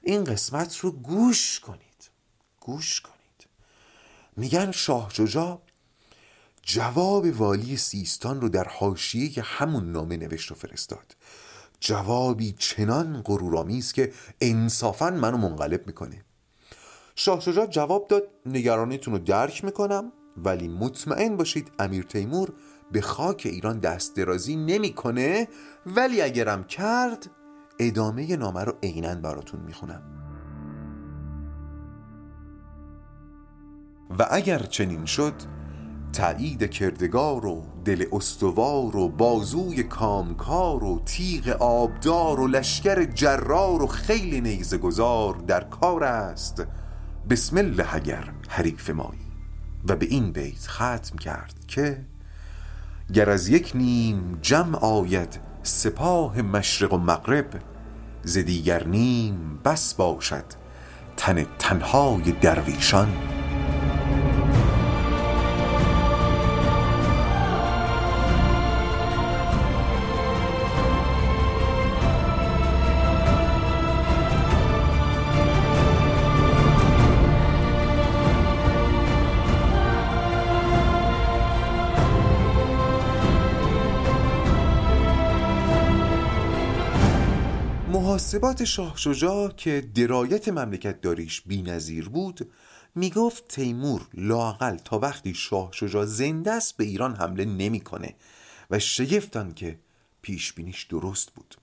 [0.03, 2.11] این قسمت رو گوش کنید.
[2.61, 3.47] گوش کنید.
[4.37, 5.62] میگن شاه شجاع
[6.63, 11.17] جواب والی سیستان رو در حاشیه همون نامه نوشت و فرستاد.
[11.81, 16.25] جوابی چنان غرورآمیز که انصافا منو منقلب می‌کنه.
[17.15, 22.53] شاه شجاع جواب داد نگرانیتون رو درک می‌کنم ولی مطمئن باشید امیر تیمور
[22.93, 25.49] به خاک ایران دست درازی نمی‌کنه
[25.87, 27.31] ولی اگرم کرد
[27.79, 30.03] ادامه نامه رو عینا براتون می‌خونم.
[34.19, 35.35] و اگر چنین شد
[36.13, 43.87] تایید کردگار و دل استوار و بازوی کامکار و تیغ آبدار و لشکر جرار و
[43.87, 46.67] خیلی نیزه گذار در کار است.
[47.31, 49.33] بسم الله اگر حریف مایی.
[49.89, 52.05] و به این بیت ختم کرد که
[53.15, 57.47] گر از یک نیم جمع آید سپاه مشرق و مغرب
[58.23, 60.45] ز دیگر نیم بس باشد
[61.17, 63.09] تن تنهای درویشان.
[88.43, 92.51] محاسبات شاه شجاع که درایت مملکت داریش بی نظیر بود
[92.95, 98.15] می‌گفت تیمور لاقل تا وقتی شاه شجاع زنده است به ایران حمله نمی‌کنه
[98.71, 99.79] و شگفتان که
[100.23, 101.55] پیش بینیش درست بود.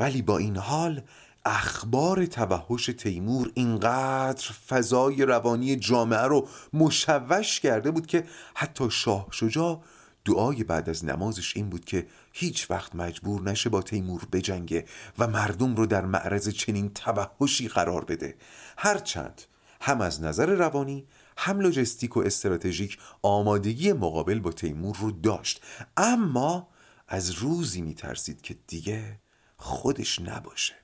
[0.00, 1.02] ولی با این حال
[1.44, 9.82] اخبار توحش تیمور اینقدر فضای روانی جامعه رو مشوش کرده بود که حتی شاه شجاع
[10.28, 14.84] دعای بعد از نمازش این بود که هیچ وقت مجبور نشه با تیمور بجنگه
[15.18, 18.36] و مردم رو در معرض چنین توحشی قرار بده.
[18.78, 19.42] هرچند
[19.80, 25.62] هم از نظر روانی هم لوجستیک و استراتژیک آمادگی مقابل با تیمور رو داشت.
[25.96, 26.68] اما
[27.08, 29.20] از روزی میترسید که دیگه
[29.56, 30.74] خودش نباشه.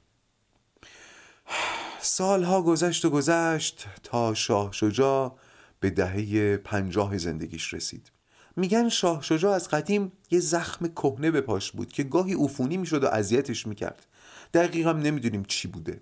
[2.00, 5.38] سالها گذشت و گذشت تا شاه شجاع
[5.80, 8.13] به دهه پنجاه زندگیش رسید.
[8.56, 13.04] میگن شاه شجاع از قدیم یه زخم کهنه به پاش بود که گاهی عفونی می‌شد
[13.04, 14.06] و اذیتش می‌کرد.
[14.54, 16.00] دقیقا نمی‌دونیم چی بوده.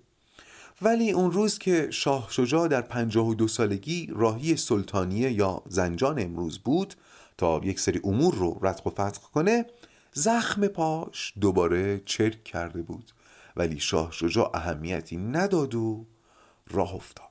[0.81, 6.19] ولی اون روز که شاه شجاع در پنجاه و دو سالگی راهی سلطانیه یا زنجان
[6.19, 6.93] امروز بود
[7.37, 9.65] تا یک سری امور رو ردخ و فتح کنه
[10.13, 13.11] زخم پاش دوباره چرک کرده بود.
[13.55, 16.05] ولی شاه شجاع اهمیتی نداد و
[16.69, 17.27] راه افتاد.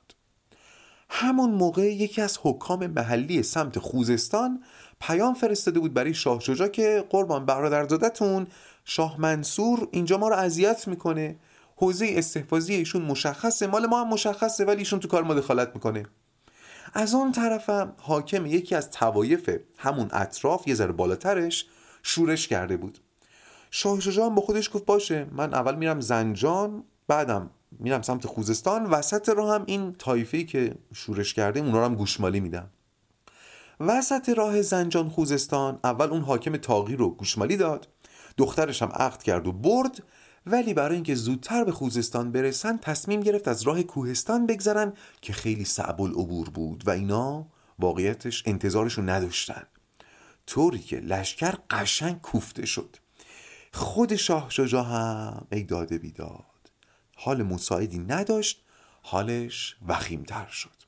[1.08, 4.62] همون موقع یکی از حکام محلی سمت خوزستان
[5.02, 8.46] پیام فرستاده بود برای شاه شجاع که قربان برادرزادتون
[8.84, 11.36] شاه منصور اینجا ما رو اذیت می‌کنه.
[11.76, 13.66] حوزه استحفاظی ایشون مشخصه.
[13.66, 16.06] مال ما هم مشخصه ولی ایشون تو کار ما دخالت می‌کنه.
[16.94, 21.66] از اون طرفم حاکم یکی از توایف همون اطراف یه ذره بالاترش
[22.02, 22.98] شورش کرده بود.
[23.70, 29.28] شاه شجاع با خودش گفت باشه من اول میرم زنجان بعدم میرم سمت خوزستان وسط
[29.28, 32.70] رو هم این تایفی که شورش کرده اونا رو هم گوشمالی میدم.
[33.80, 37.88] وسط راه زنجان خوزستان اول اون حاکم تاغی رو گوشمالی داد.
[38.36, 40.02] دخترش هم عقد کرد و برد.
[40.46, 45.64] ولی برای اینکه زودتر به خوزستان برسن تصمیم گرفت از راه کوهستان بگذرن که خیلی
[45.64, 47.46] صعب العبور بود و اینا
[47.78, 49.62] واقعیتش انتظارش رو نداشتن.
[50.46, 52.96] طوری که لشکر قشنگ کوفته شد.
[53.72, 56.44] خود شاه شجاع هم ای داده بیداد.
[57.16, 58.64] حال مساعدی نداشت
[59.02, 60.81] حالش وخیمتر شد.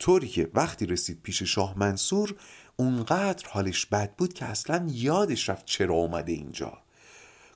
[0.00, 2.34] طوری که وقتی رسید پیش شاه منصور
[2.76, 6.78] اونقدر حالش بد بود که اصلا یادش رفت چرا اومده اینجا.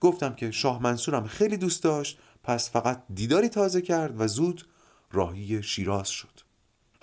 [0.00, 4.66] گفتم که شاه منصورم خیلی دوست داشت پس فقط دیداری تازه کرد و زود
[5.12, 6.40] راهی شیراز شد.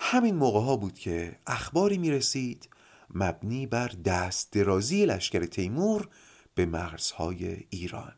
[0.00, 2.68] همین موقع ها بود که اخباری می رسید
[3.14, 6.08] مبنی بر دست درازی لشکر تیمور
[6.54, 8.14] به مرزهای ایران.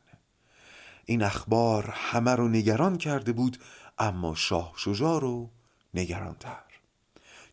[1.05, 3.59] این اخبار همه رو نگران کرده بود
[3.99, 5.51] اما شاه شجاع رو
[5.95, 6.74] نگرانتر.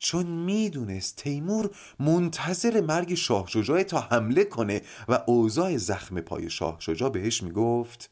[0.03, 6.79] چون می‌دونست تیمور منتظر مرگ شاه شجاع تا حمله کنه و اوضاع زخم پای شاه
[6.79, 8.09] شجاع بهش می‌گفت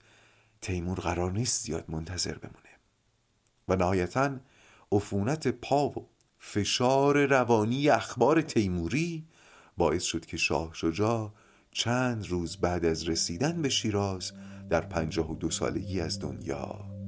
[0.61, 2.69] تیمور قرار نیست زیاد منتظر بمونه.
[3.67, 4.39] و نهایتا
[4.91, 6.07] عفونت پا و
[6.39, 9.27] فشار روانی اخبار تیموری
[9.77, 11.31] باعث شد که شاه شجاع
[11.71, 14.31] چند روز بعد از رسیدن به شیراز
[14.69, 16.98] در پنجاه و دو سالگی از دنیا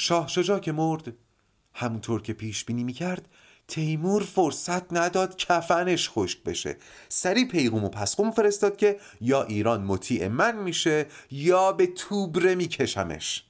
[0.00, 1.12] شاه شجاع که مرد.
[1.74, 3.28] همونطور که پیش بینی می‌کرد
[3.68, 6.76] تیمور فرصت نداد کفنش خشک بشه.
[7.08, 13.44] سری پیغوم و پسخوم فرستاد که یا ایران مطیع من میشه یا به توبره میکشمش.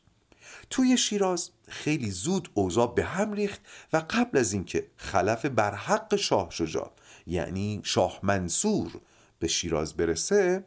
[0.71, 3.61] توی شیراز خیلی زود اوضاع به هم ریخت
[3.93, 6.93] و قبل از اینکه خلف بر حق شاه شجاع
[7.27, 8.91] یعنی شاه منصور
[9.39, 10.65] به شیراز برسه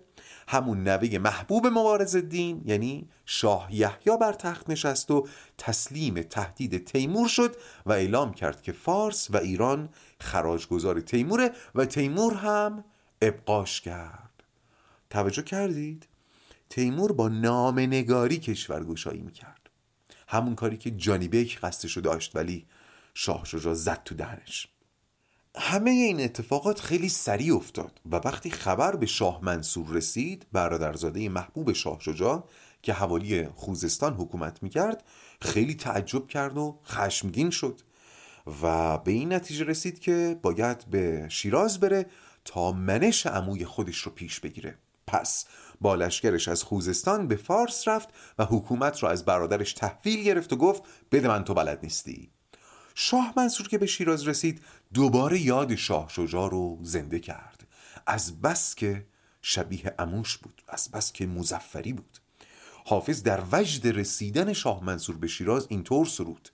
[0.48, 5.28] همون نوه محبوب مبارز دین یعنی شاه یحیی بر تخت نشست و
[5.58, 9.90] تسلیم تهدید تیمور شد و اعلام کرد که فارس و ایران
[10.20, 12.84] خراجگذار تیموره و تیمور هم
[13.22, 14.44] ابقاش کرد.
[15.10, 16.08] توجه کردید؟
[16.70, 19.70] تیمور با نامنگاری کشورگشایی می‌کرد.
[20.28, 22.66] همون کاری که جانی بیک قصدشو داشت ولی
[23.14, 24.68] شاه شجاع زد تو دهنش.
[25.58, 31.74] همه این اتفاقات خیلی سریع افتاد و وقتی خبر به شاه منصور رسید برادرزاده محبوب
[31.74, 32.44] شاه شجاع
[32.82, 35.04] که حوالی خوزستان حکومت می‌کرد
[35.42, 37.82] خیلی تعجب کرد و خشمگین شد
[38.62, 42.06] و به این نتیجه رسید که باید به شیراز بره
[42.46, 44.78] تا منش عموی خودش رو پیش بگیره.
[45.08, 45.46] پس
[45.82, 50.56] با لشکرش از خوزستان به فارس رفت و حکومت رو از برادرش تحویل گرفت و
[50.56, 52.32] گفت بده من تو بلد نیستی.
[52.96, 54.62] شاه منصور که به شیراز رسید
[54.94, 57.68] دوباره یاد شاه شجاع رو زنده کرد.
[58.06, 59.06] از بس که
[59.42, 62.18] شبیه اموش بود از بس که مزفری بود.
[62.86, 66.50] حافظ در وجد رسیدن شاه منصور به شیراز اینطور سرود.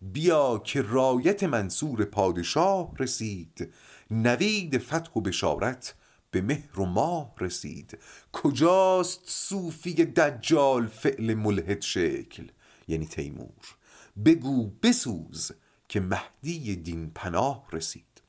[0.00, 3.72] بیا که رایت منصور پادشاه رسید.
[4.10, 5.94] نوید فتح و بشارت
[6.30, 7.98] به مهر و ماه رسید.
[8.32, 12.46] کجاست صوفی دجال فعل ملحد شکل؟
[12.88, 13.76] یعنی تیمور.
[14.24, 15.52] بگو بسوز.
[15.92, 18.22] که مهدی دین پناه رسید.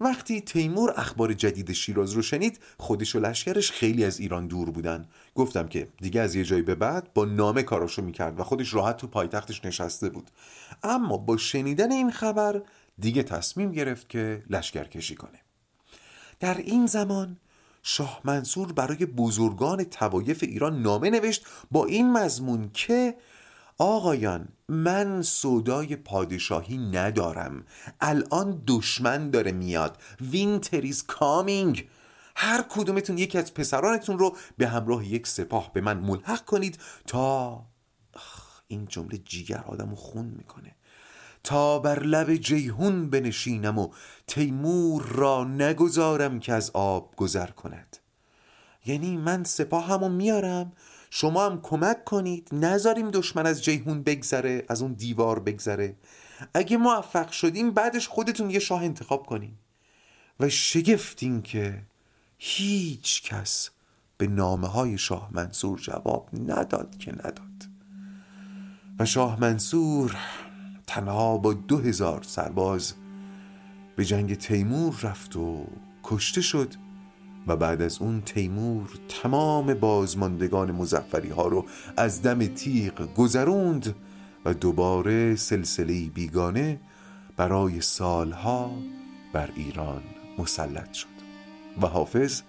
[0.00, 5.08] وقتی تیمور اخبار جدید شیراز رو شنید خودش و لشکرش خیلی از ایران دور بودن.
[5.34, 8.96] گفتم که دیگه از یه جایی به بعد با نامه کاراشو می‌کرد و خودش راحت
[8.96, 10.30] تو پایتختش نشسته بود.
[10.82, 12.62] اما با شنیدن این خبر
[12.98, 15.40] دیگه تصمیم گرفت که لشکر کشی کنه.
[16.40, 17.36] در این زمان
[17.82, 23.14] شاه منصور برای بزرگان توایف ایران نامه نوشت با این مضمون که
[23.82, 27.64] آقایان من صدای پادشاهی ندارم.
[28.00, 30.02] الان دشمن داره میاد.
[30.20, 31.88] winter is coming
[32.36, 37.62] هر کدومتون یکی از پسرانتون رو به همراه یک سپاه به من ملحق کنید تا
[38.68, 40.76] این جمله جیگر آدم خون می‌کنه.
[41.44, 43.88] تا بر لب جیهون بنشینم و
[44.26, 47.96] تیمور را نگذارم که از آب گذر کند.
[48.86, 50.72] یعنی من سپاهمو میارم
[51.10, 55.96] شما هم کمک کنید نذاریم دشمن از جیهون بگذره از اون دیوار بگذره.
[56.54, 59.58] اگه موفق شدیم بعدش خودتون یه شاه انتخاب کنیم
[60.40, 61.82] و شگفتین که
[62.38, 63.70] هیچ کس
[64.18, 67.68] به نامه های شاه منصور جواب نداد که نداد.
[68.98, 70.16] و شاه منصور
[70.86, 72.94] تنها با دو هزار سرباز
[73.96, 75.66] به جنگ تیمور رفت و
[76.02, 76.74] کشته شد.
[77.46, 78.88] و بعد از اون تیمور
[79.22, 81.64] تمام بازماندگان مزفری ها رو
[81.96, 83.94] از دم تیغ گذروند
[84.44, 86.80] و دوباره سلسله بیگانه
[87.36, 88.70] برای سالها
[89.32, 90.02] بر ایران
[90.38, 91.06] مسلط شد.
[91.82, 92.42] و حافظ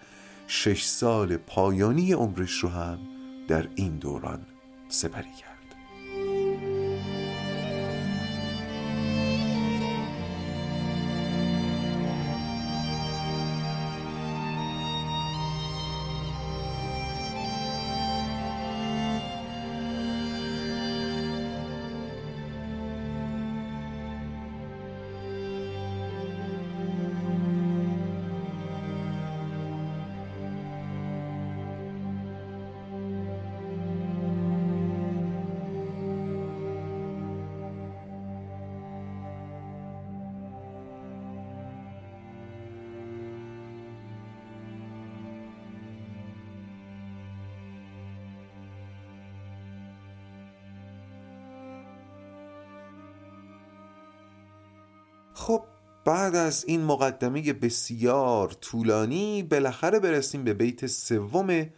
[0.48, 3.00] شش سال پایانی عمرش رو هم
[3.48, 4.42] در این دوران
[4.90, 5.51] سپری کرد.
[56.06, 61.70] بعد از این مقدمه بسیار طولانی بالاخره برسیم به بیت سوم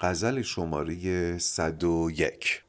[0.00, 2.62] غزل شماره 101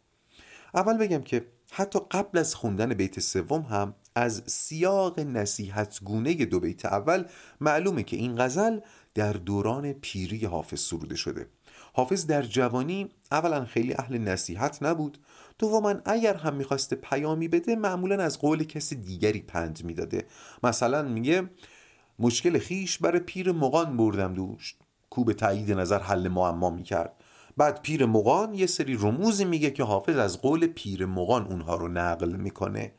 [0.73, 6.59] اول بگم که حتی قبل از خوندن بیت سوم هم از سیاق نصیحت گونه دو
[6.59, 7.23] بیت اول
[7.61, 8.79] معلومه که این غزل
[9.13, 11.47] در دوران پیری حافظ سروده شده.
[11.93, 15.17] حافظ در جوانی اولا خیلی اهل نصیحت نبود
[15.59, 20.25] دوما اگر هم می‌خواسته پیامی بده معمولا از قول کسی دیگری پند می‌داده.
[20.63, 21.49] مثلا میگه
[22.19, 24.75] مشکل خیش برای پیر مغان بردم دوش
[25.09, 27.13] کو به تایید نظر حل معما می‌کرد.
[27.57, 31.87] بعد پیر مغان یه سری رموزی میگه که حافظ از قول پیر مغان اونها رو
[31.87, 32.93] نقل می‌کنه.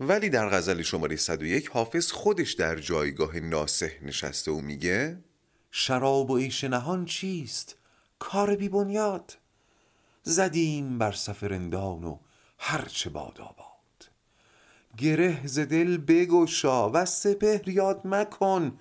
[0.00, 5.24] ولی در غزل شماره 101 حافظ خودش در جایگاه ناسه نشسته و میگه
[5.70, 7.76] شراب و عیش نهان چیست؟
[8.18, 9.36] کار بی بنیاد.
[10.26, 12.18] زدیم بر سفرندان و
[12.58, 14.10] هرچه باد آباد.
[14.96, 18.78] گره ز دل بگشا و سپهر یاد مکن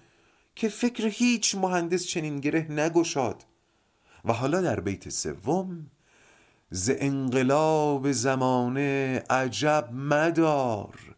[0.56, 3.44] که فکر هیچ مهندس چنین گره نگشاد.
[4.26, 5.88] و حالا در بیت سوم
[6.70, 11.16] ز انقلاب زمانه عجب مدار.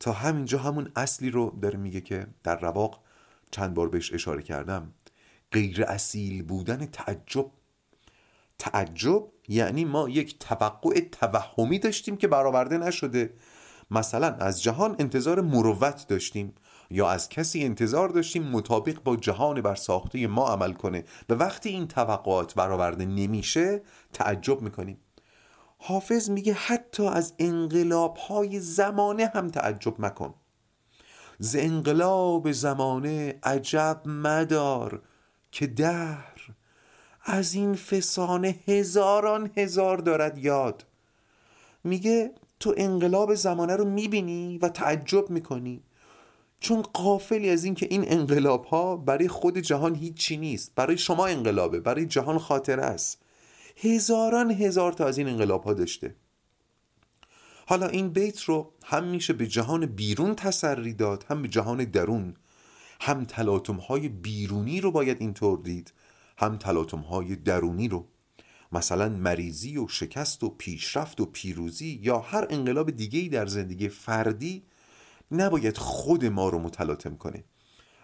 [0.00, 3.00] تا همینجا همون اصلی رو داره میگه که در رواق
[3.50, 4.92] چند بار بهش اشاره کردم.
[5.52, 7.50] غیر اصیل بودن تعجب
[8.58, 13.34] تعجب یعنی ما یک توقع توهمی داشتیم که برآورده نشده.
[13.90, 16.54] مثلا از جهان انتظار مروت داشتیم
[16.90, 21.68] یا از کسی انتظار داشتیم مطابق با جهان بر ساخته ما عمل کنه و وقتی
[21.68, 23.82] این توقعات برآورده نمیشه
[24.12, 24.98] تعجب می‌کنیم.
[25.78, 30.34] حافظ میگه حتی از انقلاب های زمانه هم تعجب مکن.
[31.38, 35.02] ز انقلاب زمانه عجب مدار
[35.52, 36.35] که دهر
[37.28, 40.86] از این فسانه هزاران هزار دارد یاد.
[41.84, 45.82] میگه تو انقلاب زمانه رو می‌بینی و تعجب می‌کنی.
[46.60, 51.80] چون قافلی از اینکه این انقلاب ها برای خود جهان هیچی نیست برای شما انقلابه
[51.80, 53.22] برای جهان خاطره است.
[53.76, 56.14] هزاران هزار تا از این انقلاب ها داشته.
[57.66, 62.34] حالا این بیت رو هم میشه به جهان بیرون تسری داد هم به جهان درون.
[63.00, 65.92] هم تلاطم های بیرونی رو باید اینطور دید.
[66.38, 68.06] هم تلاطم های درونی رو
[68.72, 74.62] مثلا مریضی و شکست و پیشرفت و پیروزی یا هر انقلاب دیگه در زندگی فردی
[75.30, 77.44] نباید خود ما رو متلاطم کنه.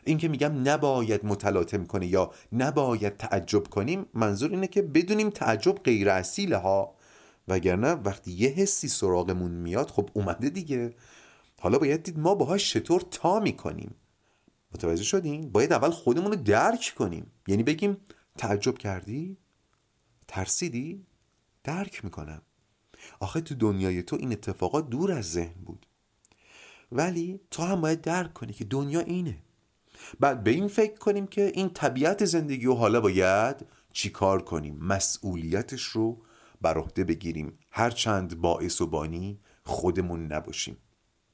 [0.04, 5.74] این که میگم نباید متلاطم کنه یا نباید تعجب کنیم منظور اینه که بدونیم تعجب
[5.74, 6.94] غیر اصیله ها.
[7.48, 10.94] وگرنه وقتی یه حسی سراغمون میاد خب اومده دیگه.
[11.60, 13.94] حالا باید دید ما باهاش چطور تا می‌کنیم.
[14.74, 17.26] متوجه شدیم باید اول خودمون رو درک کنیم.
[17.46, 17.96] یعنی بگیم
[18.38, 19.36] تعجب کردی؟
[20.28, 21.06] ترسیدی؟
[21.64, 22.42] درک می‌کنم.
[23.20, 25.86] آخه تو دنیای تو این اتفاقات دور از ذهن بود.
[26.92, 29.38] ولی تو هم باید درک کنی که دنیا اینه.
[30.20, 35.82] بعد به این فکر کنیم که این طبیعت زندگی و حالا باید چیکار کنیم؟ مسئولیتش
[35.82, 36.22] رو
[36.62, 37.58] بر عهده بگیریم.
[37.70, 40.76] هرچند باعث و بانی خودمون نباشیم.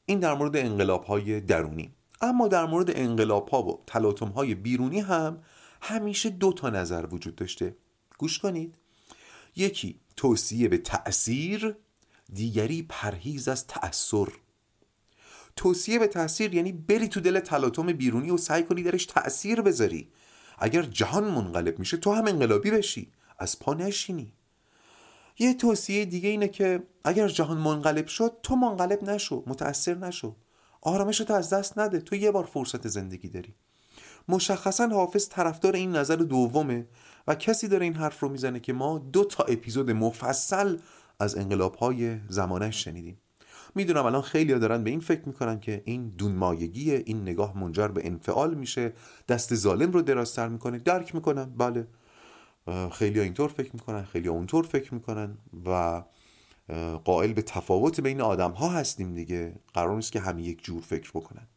[0.07, 1.95] این در مورد انقلاب های درونی.
[2.21, 5.43] اما در مورد انقلاب ها و تلاطم های بیرونی هم
[5.81, 7.77] همیشه دو تا نظر وجود داشته.
[8.19, 8.75] گوش کنید.
[9.57, 11.77] یکی توصیه به تأثیر
[12.33, 14.29] دیگری پرهیز از تأثیر
[15.57, 20.09] توصیه به تاثیر یعنی بری تو دل تلاطم بیرونی و سعی کنی درش تأثیر بذاری.
[20.59, 23.13] اگر جهان منقلب میشه تو هم انقلابی بشی.
[23.39, 24.33] از پا نشینی.
[25.39, 30.37] یه توصیه دیگه اینه که اگر جهان منقلب شد تو منقلب نشو متأثر نشو.
[30.81, 32.01] آرامش تو از دست نده.
[32.01, 33.55] تو یه بار فرصت زندگی داری.
[34.29, 36.87] مشخصا حافظ طرفدار این نظر دومه
[37.27, 40.77] و کسی داره این حرف رو می‌زنه که ما دو تا اپیزود مفصل
[41.21, 43.19] از انقلاب های زمانش شنیدیم.
[43.75, 48.07] می‌دونم الان خیلی دارن به این فکر می‌کنن که این دونمایگی این نگاه منجر به
[48.07, 48.93] انفعال میشه
[49.29, 51.45] دست ظالم رو درازتر می‌کنه درک می‌کنن.
[51.45, 51.87] بله.
[52.93, 56.03] خیلی اینطور فکر می‌کنن خیلی اونطور فکر می‌کنن و
[57.05, 59.55] قائل به تفاوت بین آدم ها هستیم دیگه.
[59.75, 61.49] قرار نیست که همه یک جور فکر بکنن.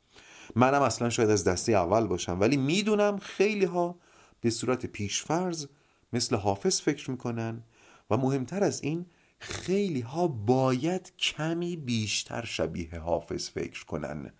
[0.55, 3.99] منم اصلا شاید از دسته اول باشم ولی می‌دونم خیلی ها
[4.41, 5.67] به صورت پیشفرز
[6.13, 7.63] مثل حافظ فکر می‌کنن
[8.09, 9.05] و مهمتر از این
[9.39, 14.33] خیلی ها باید کمی بیشتر شبیه حافظ فکر کنن.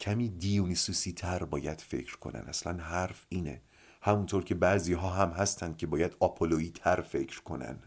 [0.00, 2.40] کمی دیونیسوسی تر باید فکر کنن.
[2.40, 3.62] اصلا حرف اینه.
[4.02, 7.78] همونطور که بعضی ها هم هستند که باید آپولویی تر فکر کنن.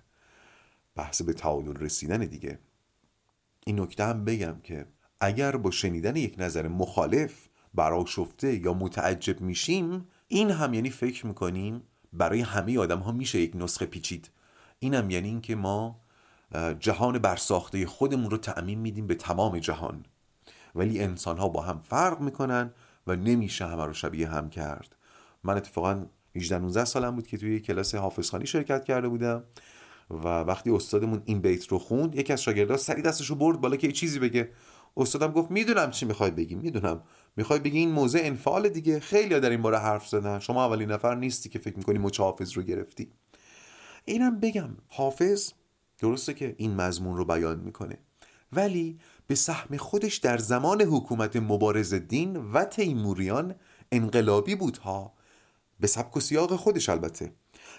[0.96, 2.60] بحث به تعادل رسیدن دیگه.
[3.66, 4.86] این نکته هم بگم که
[5.24, 7.34] اگر با شنیدن یک نظر مخالف
[8.08, 11.82] شفته یا متعجب میشیم این هم یعنی فکر می‌کنیم
[12.14, 14.30] برای همه آدم ها میشه یک نسخه پیچید.
[14.80, 16.00] این هم یعنی اینکه ما
[16.80, 20.06] جهان برساخته خودمون رو تعمین میدیم به تمام جهان.
[20.76, 22.74] ولی انسان ها با هم فرق می‌کنن
[23.08, 24.96] و نمیشه همه رو شبیه هم کرد.
[25.44, 26.06] من اتفاقا
[26.36, 29.44] 18 19 سالم بود که توی کلاس حافظخانی شرکت کرده بودم
[30.10, 33.76] و وقتی استادمون این بیت رو خوند یکی از شاگردها سری دستش رو برد بالا
[33.76, 34.50] که چیزی بگه.
[34.98, 37.02] استادم گفت می‌دونم چی می‌خوای بگی می‌دونم.
[37.38, 39.00] می‌خوای بگی این موزه انفعال دیگه.
[39.00, 40.40] خیلی در این باره حرف زدن.
[40.40, 43.12] شما اولین نفر نیستی که فکر می‌کنی مچ حافظ رو گرفتی.
[44.06, 45.52] اینم بگم حافظ
[46.00, 47.98] درسته که این مضمون رو بیان می‌کنه.
[48.52, 53.56] ولی به سهم خودش در زمان حکومت مبارز دین و تیموریان
[53.92, 55.14] انقلابی بود ها
[55.80, 57.34] به سبک و سیاق خودش البته.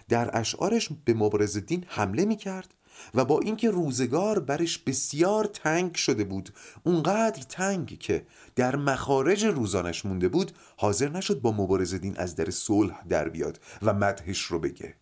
[0.09, 2.75] در اشعارش به مبارز دین حمله می‌کرد
[3.15, 6.51] و با اینکه روزگار برش بسیار تنگ شده بود
[6.85, 8.27] اونقدر تنگ که
[8.57, 13.61] در مخارج روزانش مونده بود حاضر نشد با مبارز دین از در صلح در بیاد
[13.83, 14.95] و مدهش رو بگه.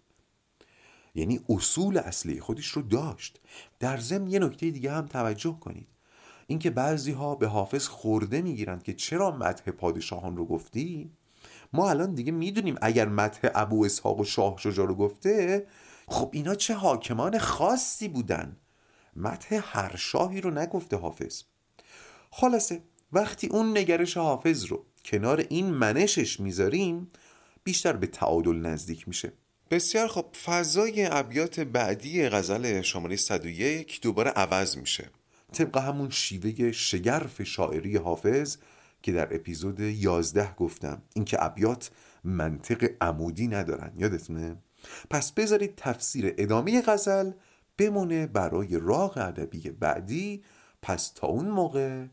[1.15, 3.41] یعنی اصول اصلی خودش رو داشت.
[3.81, 5.89] در ضمن یه نکته دیگه هم توجه کنید.
[6.47, 11.11] اینکه بعضی ها به حافظ خورده می‌گیرند که چرا مدح پادشاهان رو گفتی؟
[11.73, 15.67] ما الان دیگه می‌دونیم اگر مدح ابو اسحاق و شاه شجا رو گفته
[16.09, 18.57] خب اینا چه حاکمان خاصی بودن؟
[19.17, 21.43] مدح هر شاهی رو نگفته حافظ.
[22.31, 22.83] خلاصه
[23.13, 27.09] وقتی اون نگرش حافظ رو کنار این منشش می‌ذاریم
[27.65, 29.33] بیشتر به تعادل نزدیک میشه.
[29.71, 35.11] بسیار خب فضای ابیات بعدی غزل شماره 101 دوباره عوض میشه.
[35.53, 38.57] طبق همون شیوه شگرف شاعری حافظ
[39.03, 41.91] که در اپیزود 11 گفتم اینکه ابیات
[42.25, 43.93] منطق عمودی ندارن.
[43.97, 44.57] یادتونه؟
[45.11, 47.33] پس بذارید تفسیر ادامه غزل
[47.79, 50.45] بمونه برای راغ ادبی بعدی
[50.83, 52.05] پس تا اون موقع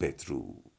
[0.00, 0.71] بدرود.